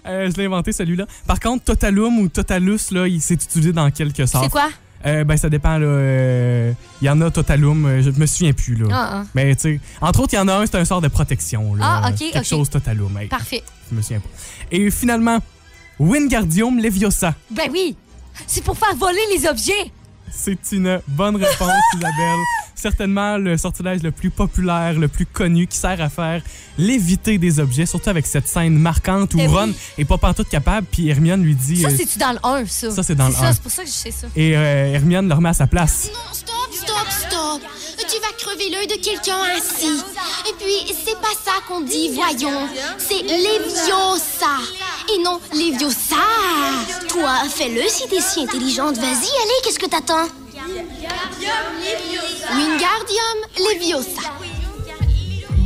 [0.07, 1.05] Euh, je l'ai inventé celui-là.
[1.27, 4.45] Par contre, Totalum ou Totalus, là, il s'est utilisé dans quelques sortes.
[4.45, 4.69] C'est quoi?
[5.05, 5.85] Euh, ben, ça dépend, là.
[5.85, 6.71] euh,
[7.01, 8.87] Il y en a Totalum, euh, je me souviens plus, là.
[8.91, 9.23] Ah, ah.
[9.35, 11.75] Mais, tu sais, entre autres, il y en a un, c'est un sort de protection,
[11.75, 12.01] là.
[12.03, 13.63] Ah, ok, Quelque chose Totalum, hey, Parfait.
[13.91, 14.29] je me souviens pas.
[14.71, 15.39] Et finalement,
[15.99, 17.33] Wingardium Leviosa.
[17.51, 17.95] Ben oui.
[18.47, 19.91] C'est pour faire voler les objets.
[20.37, 22.39] C'est une bonne réponse, Isabelle.
[22.75, 26.41] Certainement le sortilège le plus populaire, le plus connu, qui sert à faire
[26.77, 29.53] léviter des objets, surtout avec cette scène marquante où Eh oui.
[29.53, 31.81] Ron est pas pantoute capable, puis Hermione lui dit...
[31.81, 32.91] Ça, euh, c'est-tu dans le 1, ça?
[32.91, 33.53] Ça, c'est dans le ça, 1.
[33.53, 34.27] C'est pour ça que je sais ça.
[34.35, 36.09] et euh, Hermione le remet à sa place.
[36.13, 37.61] Non, stop, stop, stop.
[38.07, 40.03] Tu vas crever l'œil de quelqu'un ainsi.
[40.47, 42.67] Et puis, c'est pas ça qu'on dit, voyons.
[42.97, 44.57] C'est Leviosa.
[45.13, 46.15] Et non Leviosa.
[47.07, 48.97] Toi, fais-le si t'es si intelligente.
[48.97, 50.27] Vas-y, allez, qu'est-ce que t'attends?
[52.51, 54.21] Wingardium Leviosa.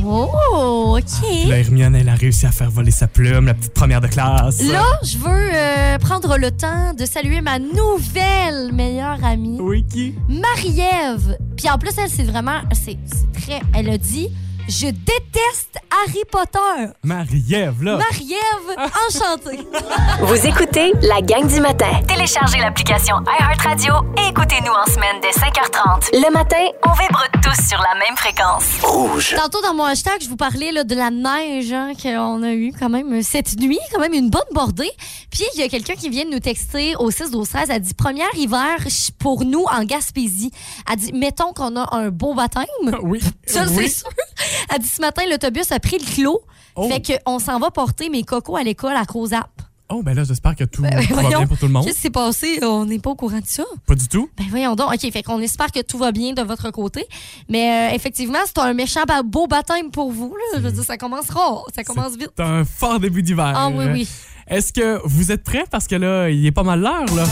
[0.04, 1.48] Oh, OK.
[1.48, 4.60] Là, Hermione, elle a réussi à faire voler sa plume, la petite première de classe.
[4.62, 10.14] Là, je veux euh, prendre le temps de saluer ma nouvelle meilleure amie, Oui, qui?
[10.28, 11.36] Marie-Ève.
[11.56, 12.60] Puis en plus, elle, c'est vraiment.
[12.72, 12.98] C'est
[13.32, 13.60] très.
[13.74, 14.28] Elle a dit
[14.68, 16.92] Je déteste Harry Potter.
[17.02, 17.96] Marie-Ève, là.
[17.96, 19.66] Marie-Ève, enchantée.
[20.20, 22.00] Vous écoutez la gang du matin.
[22.06, 26.10] Téléchargez l'application iHeartRadio et écoutez-nous en semaine dès 5h30.
[26.12, 28.64] Le matin, on vibre tous sur la même fréquence.
[28.82, 29.34] Rouge.
[29.36, 32.72] Tantôt, dans mon hashtag, je vous parlais là, de la neige hein, qu'on a eu
[32.78, 34.90] quand même cette nuit, quand même une bonne bordée.
[35.30, 37.80] Puis, il y a quelqu'un qui vient de nous texter au 6 12 13 Elle
[37.80, 38.76] dit Première hiver
[39.18, 40.52] pour nous en Gaspésie.
[40.90, 42.64] Elle dit Mettons qu'on a un beau baptême.
[43.02, 43.20] Oui.
[43.46, 43.88] Ça, oui.
[43.88, 44.10] c'est sûr.
[44.72, 46.40] Elle dit Ce matin, l'autobus a pris le clos.
[46.76, 46.88] Oh.
[46.88, 49.50] Fait qu'on s'en va porter mes cocos à l'école à Crozap.
[49.92, 51.84] Oh, ben là, j'espère que tout, Ben, tout va bien pour tout le monde.
[51.84, 52.60] Qu'est-ce qui s'est passé?
[52.62, 53.64] On n'est pas au courant de ça.
[53.86, 54.30] Pas du tout.
[54.38, 54.92] Ben voyons donc.
[54.92, 57.04] OK, fait qu'on espère que tout va bien de votre côté.
[57.48, 60.28] Mais euh, effectivement, c'est un méchant beau baptême pour vous.
[60.28, 60.58] Là.
[60.58, 61.64] Je veux dire, ça commencera.
[61.74, 62.30] Ça commence vite.
[62.36, 63.52] C'est un fort début d'hiver.
[63.52, 64.08] Ah oui, oui.
[64.46, 65.64] Est-ce que vous êtes prêts?
[65.68, 67.24] Parce que là, il est pas mal l'heure, là.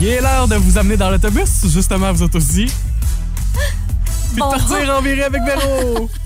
[0.00, 2.66] Il est l'heure de vous amener dans l'autobus, justement, vous autres aussi.
[4.36, 6.10] Puis de partir en virée avec Véro.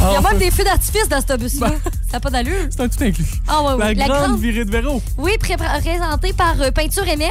[0.00, 1.68] Il y a Enfin, même des feux d'artifice dans cet autobus-là.
[1.68, 1.78] Ben.
[1.84, 2.66] Ça n'a pas d'allure.
[2.70, 3.24] C'est un tout inclus.
[3.46, 3.94] Ah ouais, ouais.
[3.94, 5.00] La, grande, virée de Véro.
[5.16, 7.30] Oui, pré- présentée par euh, Peinture MF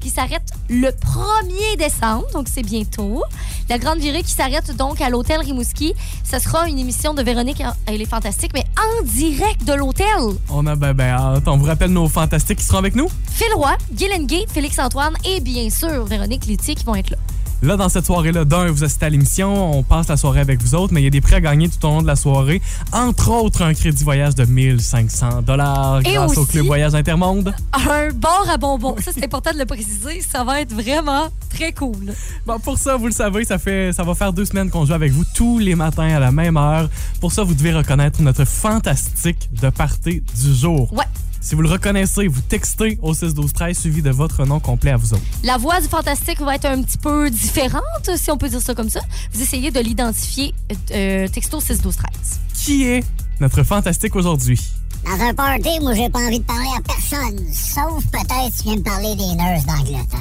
[0.00, 3.22] qui s'arrête le 1er décembre, donc c'est bientôt.
[3.68, 5.94] La grande virée qui s'arrête donc à l'hôtel Rimouski.
[6.24, 10.06] Ce sera une émission de Véronique, elle est fantastique, mais en direct de l'hôtel.
[10.50, 11.46] On a ben, ben hâte.
[11.46, 13.08] On vous rappelle nos fantastiques qui seront avec nous.
[13.30, 17.18] Phil Roy, Guylaine Gay, Félix Antoine et bien sûr Véronique Létier qui vont être là.
[17.60, 20.76] Là, dans cette soirée-là, d'un, vous assistez à l'émission, on passe la soirée avec vous
[20.76, 22.62] autres, mais il y a des prêts à gagner tout au long de la soirée.
[22.92, 27.52] Entre autres, un crédit voyage de 1500 dollars grâce au Club Voyage Intermonde.
[27.72, 28.94] Un bar à bonbons.
[29.00, 30.20] Ça, c'est important de le préciser.
[30.20, 32.14] Ça va être vraiment très cool.
[32.46, 34.94] Bon, pour ça, vous le savez, ça fait, ça va faire deux semaines qu'on joue
[34.94, 36.88] avec vous tous les matins à la même heure.
[37.20, 40.92] Pour ça, vous devez reconnaître notre fantastique de party du jour.
[40.92, 41.04] Ouais.
[41.40, 44.90] Si vous le reconnaissez, vous textez au 6 12 13 suivi de votre nom complet
[44.90, 45.22] à vous autres.
[45.44, 47.82] La voix du fantastique va être un petit peu différente,
[48.16, 49.00] si on peut dire ça comme ça.
[49.32, 50.54] Vous essayez de l'identifier
[50.90, 52.40] euh, texto 6 12 13.
[52.54, 53.04] Qui est
[53.40, 54.60] notre fantastique aujourd'hui?
[55.04, 57.38] Dans un party, moi, j'ai pas envie de parler à personne.
[57.52, 60.18] Sauf peut-être si tu viens me parler des nurses d'Angleterre.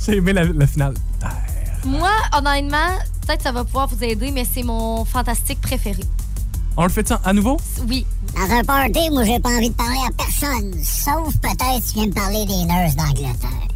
[0.04, 0.94] J'ai aimé la, la finale.
[1.84, 6.02] Moi, honnêtement, peut-être ça va pouvoir vous aider, mais c'est mon fantastique préféré.
[6.76, 7.56] On le fait à nouveau?
[7.88, 8.06] Oui.
[8.38, 10.72] Dans un party, moi, j'ai pas envie de parler à personne.
[10.84, 13.66] Sauf peut-être si tu viens me parler des nurses d'Angleterre.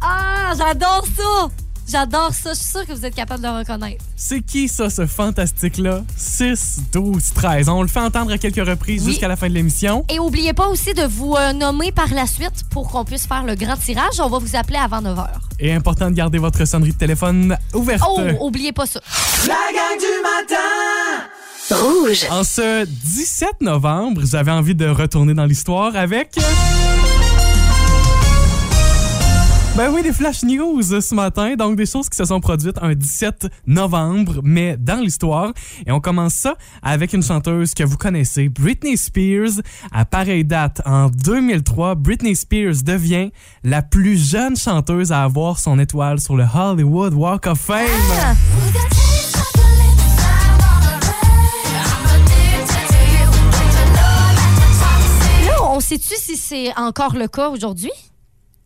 [0.00, 1.48] Ah, j'adore ça!
[1.90, 2.50] J'adore ça.
[2.52, 4.04] Je suis sûre que vous êtes capable de le reconnaître.
[4.16, 6.02] C'est qui ça, ce fantastique-là?
[6.16, 7.68] 6, 12, 13.
[7.70, 9.12] On le fait entendre à quelques reprises Oui.
[9.12, 10.04] jusqu'à la fin de l'émission.
[10.10, 13.44] Et oubliez pas aussi de vous euh, nommer par la suite pour qu'on puisse faire
[13.44, 14.20] le grand tirage.
[14.20, 15.28] On va vous appeler avant 9h.
[15.60, 18.02] Et important de garder votre sonnerie de téléphone ouverte.
[18.06, 19.00] Oh, oubliez pas ça.
[19.46, 21.24] La gang du matin
[21.70, 22.26] Rouge.
[22.30, 26.36] En ce 17 novembre, j'avais envie de retourner dans l'histoire avec.
[29.76, 32.94] Ben oui, des flash news ce matin, donc des choses qui se sont produites un
[32.94, 35.52] 17 novembre, mais dans l'histoire.
[35.86, 39.62] Et on commence ça avec une chanteuse que vous connaissez, Britney Spears.
[39.92, 43.30] À pareille date, en 2003, Britney Spears devient
[43.62, 47.86] la plus jeune chanteuse à avoir son étoile sur le Hollywood Walk of Fame.
[48.20, 48.34] Ah!
[55.88, 57.90] Sait-tu si c'est encore le cas aujourd'hui?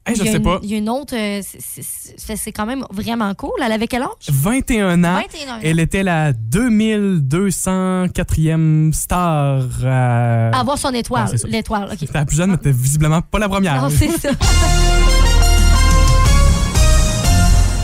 [0.05, 0.59] Hey, je Il y a sais une- pas.
[0.65, 1.15] Il y a une autre.
[1.17, 3.53] euh, c'est- quand même vraiment cool.
[3.65, 4.09] Elle avait quel âge?
[4.29, 5.15] 21 ans.
[5.23, 5.59] 21 ans.
[5.63, 9.63] Elle était la 2204e star.
[9.85, 11.31] À avoir son étoile.
[11.47, 11.99] L'étoile, OK.
[12.01, 13.81] C'était la plus jeune, mais visiblement pas la première.
[13.81, 14.31] Non, c'est ça.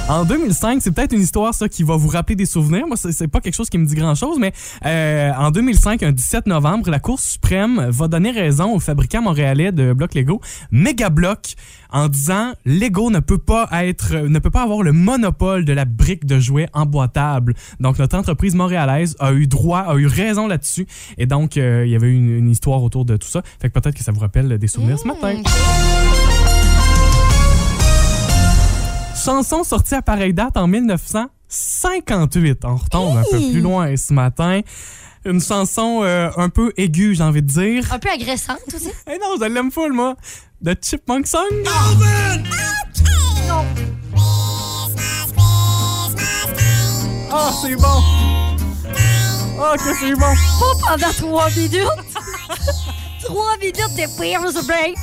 [0.08, 2.86] En 2005, c'est peut-être une histoire ça qui va vous rappeler des souvenirs.
[2.86, 4.54] Moi, c'est pas quelque chose qui me dit grand-chose, mais
[4.86, 9.70] euh, en 2005, un 17 novembre, la Cour suprême va donner raison au fabricant montréalais
[9.70, 10.40] de blocs Lego,
[10.70, 11.56] Megablock,
[11.90, 15.84] en disant Lego ne peut pas être, ne peut pas avoir le monopole de la
[15.84, 17.52] brique de jouets emboîtable.
[17.78, 20.86] Donc notre entreprise montréalaise a eu droit, a eu raison là-dessus,
[21.18, 23.42] et donc euh, il y avait une, une histoire autour de tout ça.
[23.60, 25.34] Fait que peut-être que ça vous rappelle des souvenirs ce matin.
[29.28, 32.64] Chanson sortie à pareille date en 1958.
[32.64, 33.50] On retombe un peu Hey!
[33.52, 34.62] plus loin ce matin.
[35.26, 37.92] Une chanson euh, un peu aiguë, j'ai envie de dire.
[37.92, 38.88] Un peu agressante aussi.
[39.06, 40.14] Eh non, je l'aime full, moi.
[40.64, 41.42] The Chipmunk Song.
[41.62, 41.72] Non.
[47.30, 48.02] Oh, c'est bon.
[49.60, 50.20] Oh, que c'est bon.
[50.58, 51.86] Pas pendant trois minutes.
[53.24, 54.96] trois minutes de Pierce Break.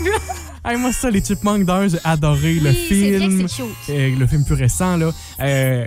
[0.68, 3.48] Hey, moi, ça, les Chipmunks d'un, j'ai adoré le vrai que film.
[3.90, 5.12] Euh, le film plus récent, là.
[5.40, 5.86] Euh,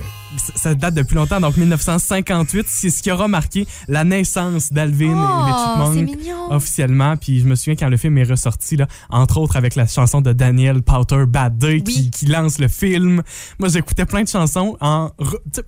[0.54, 2.66] ça- date depuis longtemps, donc 1958.
[2.68, 6.26] C'est ce qui aura marqué la naissance d'Alvin Oh, et les Chipmunks.
[6.50, 9.86] Officiellement, puis je me souviens quand le film est ressorti, là, entre autres avec la
[9.88, 13.22] chanson de Daniel Powter, Bad Day, qui, qui lance le film.
[13.58, 15.10] Moi, j'écoutais plein de chansons en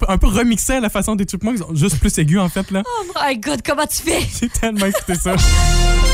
[0.09, 2.71] un peu remixées à la façon des Chipmunks, juste plus aigu en fait.
[2.71, 2.83] là.
[2.87, 4.21] Oh my god, comment tu fais?
[4.41, 5.35] J'ai tellement écouté ça.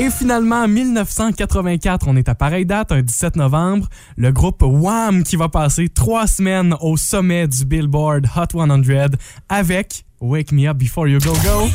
[0.00, 5.24] Et finalement, en 1984, on est à pareille date, un 17 novembre, le groupe Wham
[5.24, 8.82] qui va passer trois semaines au sommet du Billboard Hot 100
[9.48, 11.68] avec Wake Me Up Before You Go Go.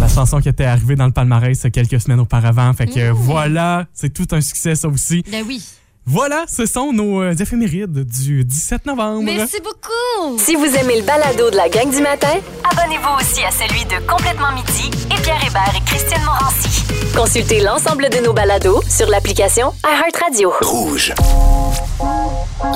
[0.00, 2.72] La chanson qui était arrivée dans le palmarès quelques semaines auparavant.
[2.72, 5.22] Fait que voilà, c'est tout un succès ça aussi.
[5.30, 5.62] Ben oui.
[6.08, 9.22] Voilà, ce sont nos euh, éphémérides du 17 novembre.
[9.24, 10.38] Merci beaucoup.
[10.38, 13.98] Si vous aimez le balado de la gang du matin, abonnez-vous aussi à celui de
[14.06, 16.84] Complètement midi et Pierre Hébert et Christine Morancy.
[17.16, 20.52] Consultez l'ensemble de nos balados sur l'application iHeartRadio.
[20.60, 21.12] Rouge.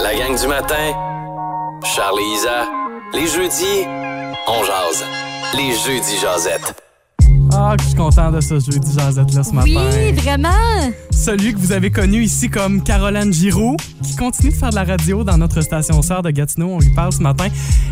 [0.02, 0.92] La gang du matin.
[1.84, 2.68] Charles et Isa.
[3.12, 3.86] Les jeudis,
[4.48, 5.04] on jase.
[5.54, 6.74] Les jeudis jasettes.
[7.52, 10.12] Ah, que je suis content de ce jeudi Jazette-là ce Oui, matin.
[10.22, 10.92] vraiment?
[11.10, 14.84] Celui que vous avez connu ici comme Caroline Giroux, qui continue de faire de la
[14.84, 16.68] radio dans notre station sœur de Gatineau.
[16.74, 17.46] On lui parle ce matin.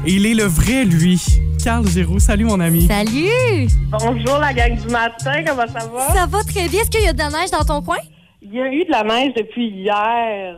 [0.07, 1.21] Et il est le vrai, lui.
[1.63, 2.21] Carl Giroux.
[2.21, 2.87] Salut, mon ami.
[2.87, 3.69] Salut.
[3.91, 6.15] Bonjour la gang du matin, comment ça va?
[6.15, 6.83] Ça va très bien.
[6.83, 7.99] Est-ce qu'il y a de la neige dans ton coin?
[8.41, 9.95] Il y a eu de la neige depuis hier.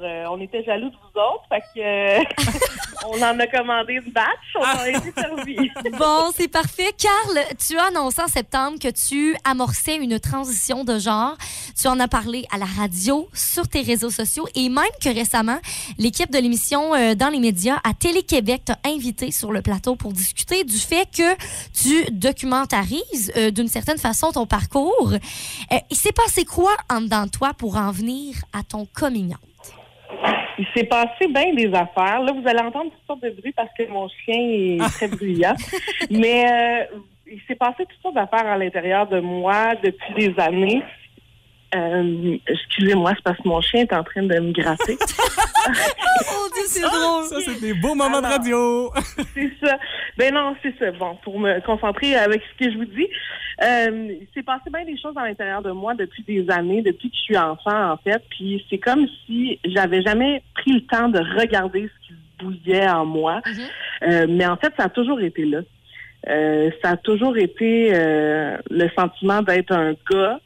[0.02, 2.22] Euh, on était jaloux de vous autres, fait que euh,
[3.06, 5.70] on en a commandé une batch, on en a été servis.
[5.98, 6.94] Bon, c'est parfait.
[6.96, 11.36] Carl, tu as annoncé en septembre que tu amorçais une transition de genre.
[11.78, 15.58] Tu en as parlé à la radio, sur tes réseaux sociaux et même que récemment,
[15.98, 20.12] l'équipe de l'émission euh, Dans les médias à Télé-Québec t'a invité sur le plateau pour
[20.12, 21.36] discuter du fait que
[21.72, 25.12] tu documentarises euh, d'une certaine façon ton parcours.
[25.12, 29.32] Euh, il s'est passé quoi en dedans de toi pour en venir à ton coming
[29.32, 29.49] out?
[30.60, 32.20] Il s'est passé bien des affaires.
[32.20, 35.54] Là, vous allez entendre toutes sortes de bruits parce que mon chien est très bruyant.
[36.10, 36.44] Mais
[36.92, 40.82] euh, il s'est passé toutes sortes d'affaires à l'intérieur de moi depuis des années.
[41.74, 44.98] Euh, excusez-moi, c'est parce que mon chien est en train de me gratter.
[46.32, 47.24] Oh Dieu, c'est drôle.
[47.24, 48.90] Ça, c'est des beaux moments de radio.
[49.34, 49.78] c'est ça.
[50.16, 50.90] Ben non, c'est ça.
[50.92, 53.06] Bon, pour me concentrer avec ce que je vous dis,
[53.62, 57.10] euh, il s'est passé bien des choses à l'intérieur de moi depuis des années, depuis
[57.10, 58.22] que je suis enfant, en fait.
[58.30, 63.04] Puis c'est comme si j'avais jamais pris le temps de regarder ce qui bouillait en
[63.04, 63.42] moi.
[64.02, 65.60] Euh, mais en fait, ça a toujours été là.
[66.28, 70.38] Euh, ça a toujours été euh, le sentiment d'être un gars,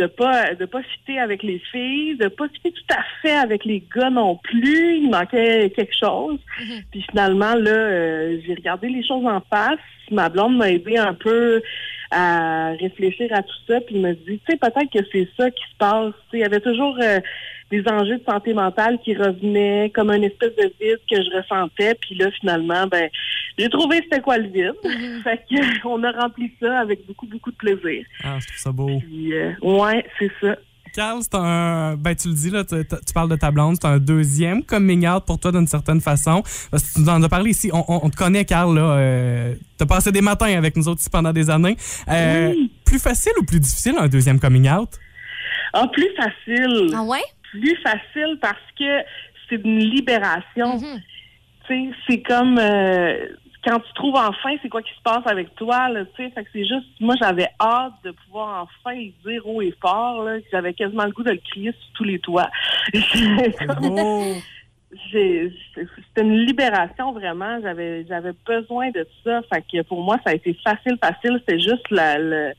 [0.00, 3.64] de pas de pas fitter avec les filles, de pas fitter tout à fait avec
[3.64, 4.96] les gars non plus.
[4.96, 6.38] Il manquait quelque chose.
[6.90, 9.78] Puis finalement, là, euh, j'ai regardé les choses en face.
[10.10, 11.62] Ma blonde m'a aidé un peu
[12.10, 13.80] à réfléchir à tout ça.
[13.82, 16.14] Puis il m'a dit, tu sais, peut-être que c'est ça qui se passe.
[16.30, 17.20] Tu sais, il y avait toujours euh,
[17.70, 21.94] des enjeux de santé mentale qui revenaient comme une espèce de vide que je ressentais.
[22.00, 23.08] Puis là, finalement, ben,
[23.58, 24.74] j'ai trouvé c'était quoi le vide.
[25.24, 28.04] fait que, on a rempli ça avec beaucoup, beaucoup de plaisir.
[28.24, 28.98] Ah, je trouve ça beau.
[29.00, 30.56] Puis, euh, ouais, c'est ça.
[30.92, 31.94] Carl, c'est un.
[31.96, 35.06] Ben, tu le dis, là, tu, tu parles de ta blonde, c'est un deuxième coming
[35.06, 36.42] out pour toi d'une certaine façon.
[36.70, 37.70] Parce que tu nous en as parlé ici.
[37.72, 38.96] On, on- on te connaît, Carl, là.
[38.96, 41.76] Euh, T'as passé des matins avec nous autres ici pendant des années.
[42.08, 42.52] Euh,
[42.84, 44.88] Plus facile ou plus difficile un deuxième coming out?
[45.72, 46.90] Ah, plus facile.
[46.92, 47.22] Ah ouais?
[47.52, 48.98] Plus facile parce que
[49.48, 50.76] c'est une libération.
[51.70, 53.26] Tu sais, c'est comme euh,
[53.64, 56.30] quand tu trouves enfin c'est quoi qui se passe avec toi, là, tu sais.
[56.30, 60.24] Fait que c'est juste, moi, j'avais hâte de pouvoir enfin le dire haut et fort,
[60.24, 62.50] là, j'avais quasiment le goût de le crier sur tous les toits.
[65.12, 67.60] C'était une libération vraiment.
[67.62, 69.40] J'avais j'avais besoin de ça.
[69.52, 71.40] Fait que pour moi, ça a été facile, facile.
[71.40, 72.52] C'était juste la, le-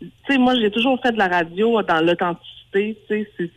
[0.00, 2.55] tu sais, moi, j'ai toujours fait de la radio dans l'authenticité.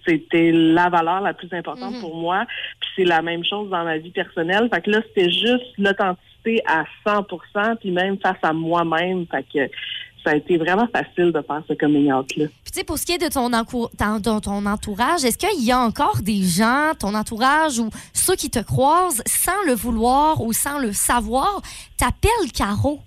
[0.06, 2.46] C'était la valeur la plus importante pour moi.
[2.80, 4.70] Puis c'est la même chose dans ma vie personnelle.
[4.74, 9.26] Fait que là, c'était juste l'authenticité à 100 puis même face à moi-même.
[9.28, 9.72] Fait que
[10.24, 12.48] ça a été vraiment facile de faire ce coming out-là.
[12.64, 13.50] Puis, tu sais, pour ce qui est de ton,
[14.22, 18.50] ton- ton entourage, est-ce qu'il y a encore des gens, ton entourage ou ceux qui
[18.50, 21.62] te croisent sans le vouloir ou sans le savoir,
[21.98, 23.00] t'appellent Caro?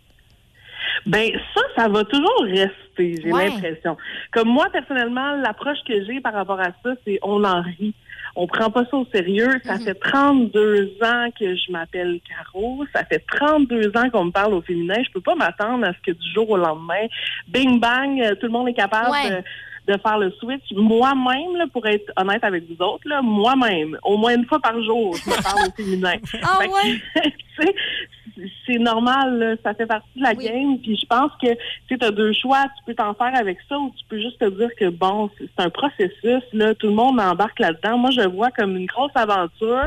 [1.06, 3.48] Ben ça, ça va toujours rester, j'ai Ouais.
[3.48, 3.96] l'impression.
[4.32, 7.94] Comme moi, personnellement, l'approche que j'ai par rapport à ça, c'est on en rit.
[8.34, 9.60] On prend pas ça au sérieux.
[9.64, 12.82] Ça fait 32 ans que je m'appelle Caro.
[12.94, 14.94] Ça fait 32 ans qu'on me parle au féminin.
[15.04, 17.06] Je peux pas m'attendre à ce que du jour au lendemain,
[17.48, 19.30] bing bang, tout le monde est capable Ouais.
[19.30, 19.42] de,
[19.86, 20.72] de faire le switch.
[20.72, 24.80] Moi-même, là, pour être honnête avec vous autres, là, moi-même, au moins une fois par
[24.82, 26.14] jour, je me parle au féminin.
[26.42, 27.32] Ah ouais?
[28.66, 30.78] c'est normal, là, ça fait partie de la game.
[30.78, 31.48] Puis je pense que
[31.88, 32.64] tu as deux choix.
[32.78, 35.48] Tu peux t'en faire avec ça ou tu peux juste te dire que bon, c'est
[35.58, 36.42] un processus.
[36.52, 37.98] Là, tout le monde embarque là-dedans.
[37.98, 39.86] Moi, je le vois comme une grosse aventure.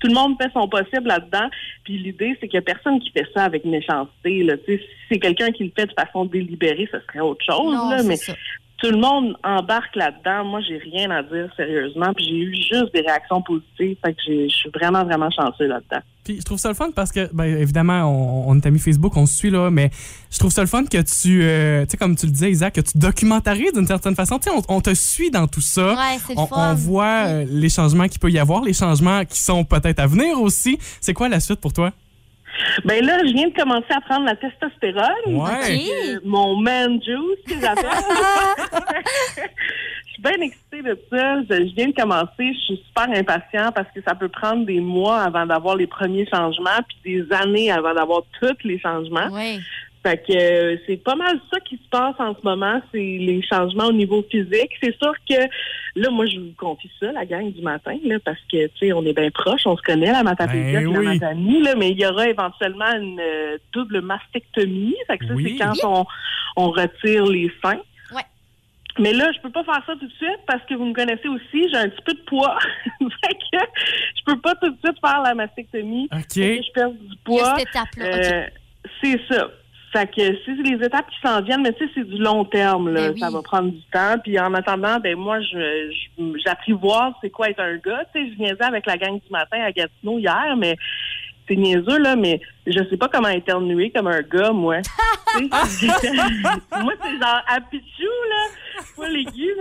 [0.00, 1.48] Tout le monde fait son possible là-dedans.
[1.84, 4.42] Puis l'idée, c'est qu'il n'y a personne qui fait ça avec méchanceté.
[4.42, 4.54] Là.
[4.66, 7.74] Si c'est quelqu'un qui le fait de façon délibérée, ce serait autre chose.
[7.74, 8.34] Non, là, mais ça.
[8.84, 10.44] Tout le monde embarque là-dedans.
[10.44, 12.12] Moi, j'ai rien à dire sérieusement.
[12.14, 13.96] Puis j'ai eu juste des réactions positives.
[14.04, 16.02] Fait que j'ai- je suis vraiment, vraiment chanceux là-dedans.
[16.24, 19.14] Puis je trouve ça le fun parce que, ben, évidemment, on, on est amis Facebook,
[19.16, 19.90] on se suit, là, mais
[20.30, 22.74] je trouve ça le fun que tu, euh, tu sais, comme tu le disais, Isaac,
[22.74, 24.38] que tu documentarises d'une certaine façon.
[24.38, 25.92] Tu sais, on, on te suit dans tout ça.
[25.94, 26.72] Ouais, c'est le on, fun.
[26.72, 30.06] on voit euh, les changements qu'il peut y avoir, les changements qui sont peut-être à
[30.06, 30.78] venir aussi.
[31.00, 31.90] C'est quoi la suite pour toi?
[32.84, 35.04] Ben là, je viens de commencer à prendre la testostérone.
[35.26, 35.80] Ouais.
[35.80, 37.84] Euh, mon man juice, que j'appelle.
[40.06, 41.42] je suis bien excitée de ça.
[41.42, 42.28] Je, je viens de commencer.
[42.38, 46.26] Je suis super impatient parce que ça peut prendre des mois avant d'avoir les premiers
[46.26, 49.28] changements, puis des années avant d'avoir tous les changements.
[49.32, 49.60] Oui.
[50.06, 53.40] Fait que euh, c'est pas mal ça qui se passe en ce moment, c'est les
[53.50, 54.70] changements au niveau physique.
[54.82, 55.40] C'est sûr que
[55.96, 58.92] là, moi, je vous confie ça, la gang du matin, là, parce que tu sais,
[58.92, 61.06] on est bien proches, on se connaît, la matapédia Ben la oui.
[61.06, 64.94] matanie, là, mais il y aura éventuellement une euh, double mastectomie.
[65.06, 65.56] Fait que ça, Oui.
[65.58, 66.04] c'est quand on,
[66.56, 67.80] on retire les seins.
[68.14, 68.22] Ouais.
[68.98, 71.28] Mais là, je peux pas faire ça tout de suite parce que vous me connaissez
[71.28, 72.58] aussi, j'ai un petit peu de poids.
[73.00, 73.58] fait que
[74.18, 76.10] je peux pas tout de suite faire la mastectomie.
[76.12, 76.22] OK.
[76.36, 77.56] Je perde du poids.
[78.00, 78.46] Euh,
[79.02, 79.48] C'est ça.
[79.94, 82.90] Fait que c'est les étapes qui s'en viennent, mais tu sais, c'est du long terme,
[82.90, 83.08] là.
[83.08, 83.20] Ben oui.
[83.20, 84.16] Ça va prendre du temps.
[84.24, 85.94] Puis en attendant, ben moi, je
[86.44, 88.04] j'apprivoise c'est quoi être un gars.
[88.12, 90.76] Tu sais, je viens avec la gang du matin à Gatineau hier, mais
[91.46, 94.78] c'est niaiseux, là, mais je sais pas comment éternuer comme un gars, moi.
[95.36, 99.54] Moi, c'est genre à pichou, là, pas l'aigu.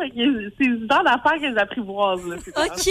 [0.58, 2.36] C'est le genre d'affaires que j'apprivoise, là.
[2.36, 2.90] OK!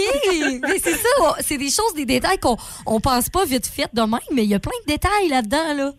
[0.63, 4.03] mais c'est ça, c'est des choses, des détails qu'on on pense pas vite fait de
[4.03, 5.93] même, mais il y a plein de détails là-dedans, là.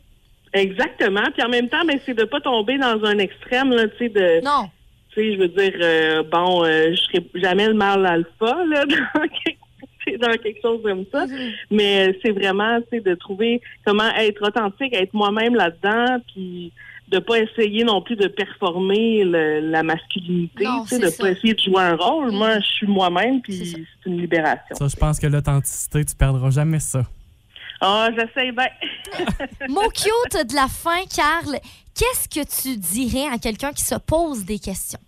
[0.54, 1.24] Exactement.
[1.34, 4.10] Puis en même temps, ben, c'est de pas tomber dans un extrême, là, tu sais,
[4.10, 4.44] de.
[4.46, 4.70] Non.
[5.10, 8.86] Tu sais, je veux dire, euh, bon, euh, je serai jamais le mâle alpha, là,
[9.16, 9.60] dans quelque,
[10.06, 11.26] tu sais, dans quelque chose comme ça.
[11.70, 16.72] Mais euh, c'est vraiment, tu sais, de trouver comment être authentique, être moi-même là-dedans, puis
[17.10, 21.24] de pas essayer non plus de performer le- la masculinité, Non, tu sais, de ça.
[21.24, 22.32] pas essayer de jouer un rôle.
[22.32, 23.54] Moi, je suis moi-même, puis
[24.04, 24.74] c'est une libération.
[24.76, 27.04] Ça, je pense que l'authenticité, tu perdras jamais ça.
[27.86, 28.70] Ah, j'essaie bien.
[29.68, 31.60] Mon cute de la fin, Carl,
[31.94, 35.02] qu'est-ce que tu dirais à quelqu'un qui se pose des questions?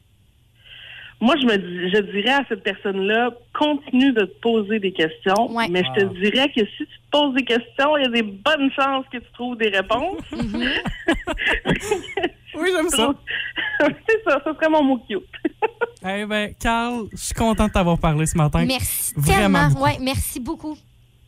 [1.21, 5.49] Moi, je me dis, je dirais à cette personne-là, continue de te poser des questions,
[5.69, 8.23] mais je te dirais que si tu te poses des questions, il y a des
[8.23, 10.19] bonnes chances que tu trouves des réponses.
[10.33, 10.67] oui,
[12.75, 13.13] j'aime ça.
[13.79, 15.23] C'est ça, ça serait mon mot cute.
[16.05, 18.65] Eh ben, Carl, je suis content de t'avoir parlé ce matin.
[18.65, 19.69] Merci Vraiment tellement.
[19.69, 19.83] beaucoup.
[19.83, 20.77] Ouais, merci beaucoup.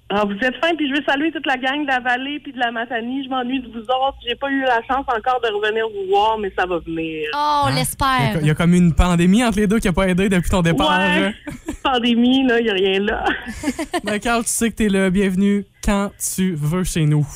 [0.09, 2.53] Ah, vous êtes fin, puis je veux saluer toute la gang de la vallée puis
[2.53, 3.25] de la Matanie.
[3.25, 4.15] Je m'ennuie de vous autres.
[4.25, 7.27] J'ai pas eu la chance encore de revenir vous voir, mais ça va venir.
[7.35, 8.37] Oh, on Il y, a, l'espère.
[8.39, 10.61] il y a comme une pandémie entre les deux qui n'a pas aidé depuis ton
[10.61, 10.97] départ.
[10.97, 11.33] Ouais.
[11.83, 13.25] Pandémie, là, il n'y a rien là.
[14.05, 17.27] Ben, Carl, tu sais que t'es le bienvenu quand tu veux chez nous.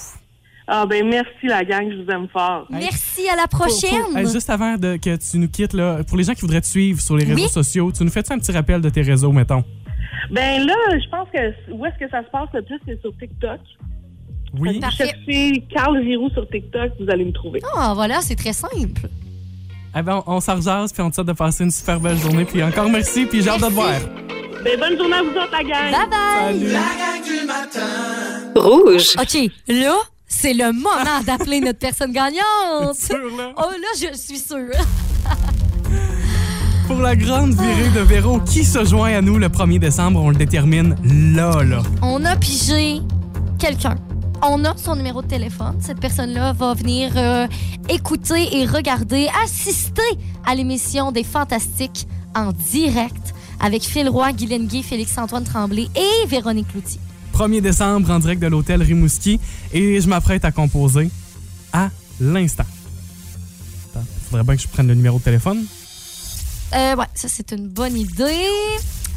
[0.65, 1.91] Ah, ben merci, la gang.
[1.91, 2.67] Je vous aime fort.
[2.69, 4.15] Merci, à la prochaine.
[4.15, 6.67] Hey, juste avant de, que tu nous quittes, là, pour les gens qui voudraient te
[6.67, 7.49] suivre sur les réseaux Oui.
[7.49, 9.65] sociaux, tu nous fais un petit rappel de tes réseaux, mettons?
[10.29, 13.11] Ben là, je pense que où est-ce que ça se passe le plus, c'est sur
[13.17, 13.59] TikTok.
[14.59, 14.79] Oui.
[14.79, 17.61] Vous cherchez Carl Giroux sur TikTok, vous allez me trouver.
[17.75, 19.07] Ah, voilà, c'est très simple.
[19.95, 22.17] Eh ben, on, on s'en rejase, puis on te souhaite de passer une super belle
[22.17, 22.45] journée.
[22.45, 23.93] Puis encore merci, puis j'ai hâte de te voir.
[24.63, 25.91] Ben, bonne journée à vous autres, la gang.
[25.91, 26.71] Bye bye.
[26.71, 28.51] La gang du matin.
[28.55, 29.15] Rouge.
[29.19, 29.95] OK, là,
[30.27, 32.95] c'est le moment d'appeler notre personne gagnante.
[32.95, 33.53] Sûr, là?
[33.57, 34.69] Oh, là, je suis sûre.
[36.91, 40.29] Pour la grande virée de Véro, qui se joint à nous le 1er décembre, on
[40.29, 40.97] le détermine
[41.33, 41.81] là, là.
[42.01, 42.99] On a pigé
[43.57, 43.95] quelqu'un.
[44.43, 45.77] On a son numéro de téléphone.
[45.79, 47.47] Cette personne-là va venir euh,
[47.87, 50.01] écouter et regarder, assister
[50.45, 56.67] à l'émission des Fantastiques en direct avec Phil Roy, Guylaine Gay, Félix-Antoine Tremblay et Véronique
[56.67, 56.99] Cloutier.
[57.33, 59.39] 1er décembre, en direct de l'hôtel Rimouski,
[59.71, 61.09] et je m'apprête à composer
[61.71, 62.65] à l'instant.
[63.95, 65.65] Attends, Il faudrait bien que je prenne le numéro de téléphone.
[66.73, 68.47] Euh, ouais, ça, c'est une bonne idée.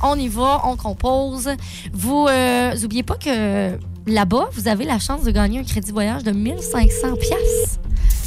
[0.03, 1.49] On y va, on compose.
[1.93, 6.25] Vous euh, oubliez pas que là-bas, vous avez la chance de gagner un crédit voyage
[6.25, 7.79] de 1500 pièces.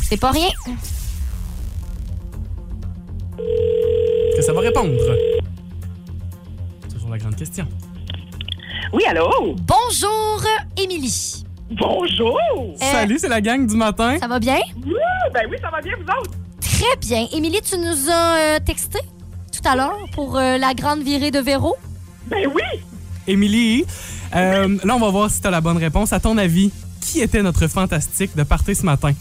[0.04, 0.50] C'est pas rien.
[3.38, 4.92] Est-ce que ça va répondre?
[6.92, 7.68] Toujours la grande question.
[8.94, 9.56] Oui, allô?
[9.68, 10.42] Bonjour,
[10.78, 11.44] Émilie.
[11.72, 12.40] Bonjour!
[12.78, 14.16] Salut, c'est la gang du matin.
[14.16, 14.60] Euh, Ça va bien?
[14.78, 16.32] Ouh, ben oui, ça va bien, vous autres?
[16.62, 17.28] Très bien.
[17.34, 19.00] Émilie, tu nous as euh, texté?
[19.68, 21.76] À l'heure pour euh, la grande virée de Véro?
[22.28, 22.62] Ben oui!
[23.28, 23.86] Émilie,
[24.36, 26.14] euh, là, on va voir si tu as la bonne réponse.
[26.14, 29.12] À ton avis, qui était notre fantastique de party ce matin?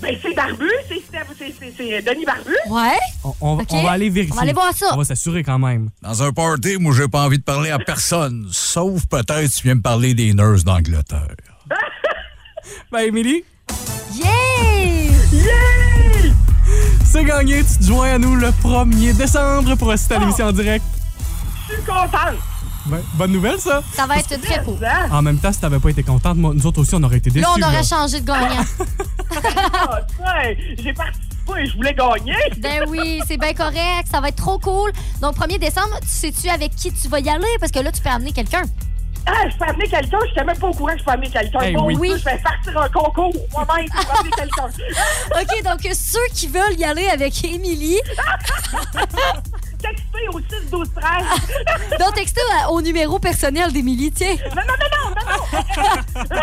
[0.00, 0.94] Ben c'est Barbu, c'est
[1.38, 2.54] c'est- c'est- c'est Denis Barbu.
[2.68, 2.98] Ouais.
[3.40, 4.32] On, on va aller vérifier.
[4.32, 4.86] On va aller voir ça.
[4.94, 5.90] On va s'assurer quand même.
[6.02, 8.48] Dans un party, moi, j'ai pas envie de parler à personne.
[8.50, 11.36] Sauf peut-être si tu viens me parler des nurses d'Angleterre.
[12.90, 13.44] Ben, Émilie,
[17.12, 17.62] c'est gagné.
[17.62, 20.82] Tu te joins à nous le 1er décembre pour assister à l'émission en direct.
[21.68, 22.38] Je suis contente.
[22.86, 23.82] Ben, bonne nouvelle, ça.
[23.92, 24.78] Ça va être très cool.
[24.84, 25.08] Hein?
[25.12, 27.30] En même temps, si t'avais pas été contente, moi, nous autres aussi, on aurait été
[27.30, 27.42] déçus.
[27.44, 27.68] Là, on là.
[27.68, 28.64] aurait changé de gagnant.
[29.74, 32.36] Ah, ouais, J'ai participé et je voulais gagner.
[32.58, 34.06] ben oui, c'est bien correct.
[34.10, 34.92] Ça va être trop cool.
[35.22, 37.46] Donc, 1er décembre, tu sais-tu avec qui tu vas y aller?
[37.58, 38.62] Parce que là, tu peux amener quelqu'un.
[39.26, 41.30] Ah, je peux amener quelqu'un, je n'étais même pas au courant que je peux amener
[41.30, 41.58] quelqu'un.
[41.62, 42.12] Eh bon, oui.
[42.18, 44.66] Je vais partir un concours moi-même pour amener quelqu'un.
[45.40, 48.00] OK, donc ceux qui veulent y aller avec Émilie,
[49.82, 51.98] Textez au 6 12 13.
[51.98, 54.36] donc textez au numéro personnel d'Émilie, tiens.
[54.54, 55.32] Non, non, non, non, non,
[56.30, 56.38] non.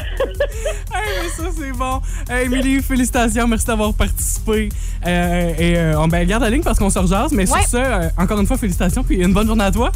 [0.94, 2.02] Hey, mais ça, c'est bon.
[2.30, 3.48] Hey, Émilie, félicitations.
[3.48, 4.68] Merci d'avoir participé.
[5.08, 7.32] Euh, et euh, on ben, garde la ligne parce qu'on se rejase.
[7.32, 7.62] Mais Ouais.
[7.62, 9.04] sur ce, euh, encore une fois, félicitations.
[9.04, 9.90] Puis une bonne journée à toi.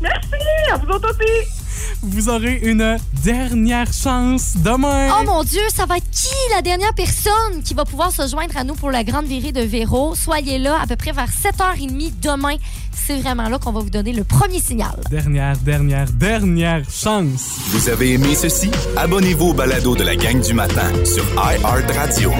[0.00, 0.28] Merci,
[0.72, 1.57] à vous autres aussi.
[2.02, 5.08] Vous aurez une dernière chance demain.
[5.18, 8.56] Oh mon Dieu, ça va être qui la dernière personne qui va pouvoir se joindre
[8.56, 10.14] à nous pour la grande virée de Véro?
[10.14, 12.56] Soyez là à peu près vers 7h30 demain.
[12.92, 15.00] C'est vraiment là qu'on va vous donner le premier signal.
[15.10, 17.58] Dernière, dernière, dernière chance.
[17.68, 18.70] Vous avez aimé ceci?
[18.96, 22.32] Abonnez-vous au balado de la gang du matin sur iHeartRadio.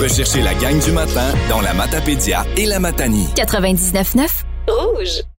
[0.00, 3.28] Recherchez la gang du matin dans la Matapédia et la Matanie.
[3.36, 4.28] 99.9
[4.66, 5.29] Rouge.